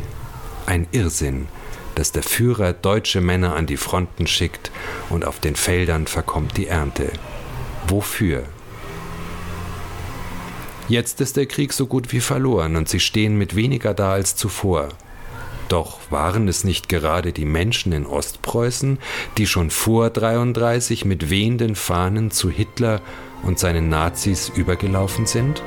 Ein 0.65 0.87
Irrsinn, 0.91 1.47
dass 1.95 2.11
der 2.11 2.23
Führer 2.23 2.73
deutsche 2.73 3.21
Männer 3.21 3.55
an 3.55 3.65
die 3.65 3.77
Fronten 3.77 4.27
schickt 4.27 4.71
und 5.09 5.25
auf 5.25 5.39
den 5.39 5.55
Feldern 5.55 6.07
verkommt 6.07 6.57
die 6.57 6.67
Ernte. 6.67 7.11
Wofür? 7.87 8.43
Jetzt 10.89 11.21
ist 11.21 11.37
der 11.37 11.45
Krieg 11.45 11.71
so 11.71 11.87
gut 11.87 12.11
wie 12.11 12.19
verloren 12.19 12.75
und 12.75 12.89
sie 12.89 12.99
stehen 12.99 13.37
mit 13.37 13.55
weniger 13.55 13.93
da 13.93 14.11
als 14.11 14.35
zuvor. 14.35 14.89
Doch 15.69 15.99
waren 16.09 16.47
es 16.49 16.65
nicht 16.65 16.89
gerade 16.89 17.31
die 17.31 17.45
Menschen 17.45 17.93
in 17.93 18.05
Ostpreußen, 18.05 18.99
die 19.37 19.47
schon 19.47 19.69
vor 19.69 20.09
33 20.09 21.05
mit 21.05 21.29
wehenden 21.29 21.75
Fahnen 21.75 22.31
zu 22.31 22.49
Hitler 22.49 23.01
und 23.43 23.59
seinen 23.59 23.87
Nazis 23.87 24.49
übergelaufen 24.49 25.25
sind? 25.25 25.63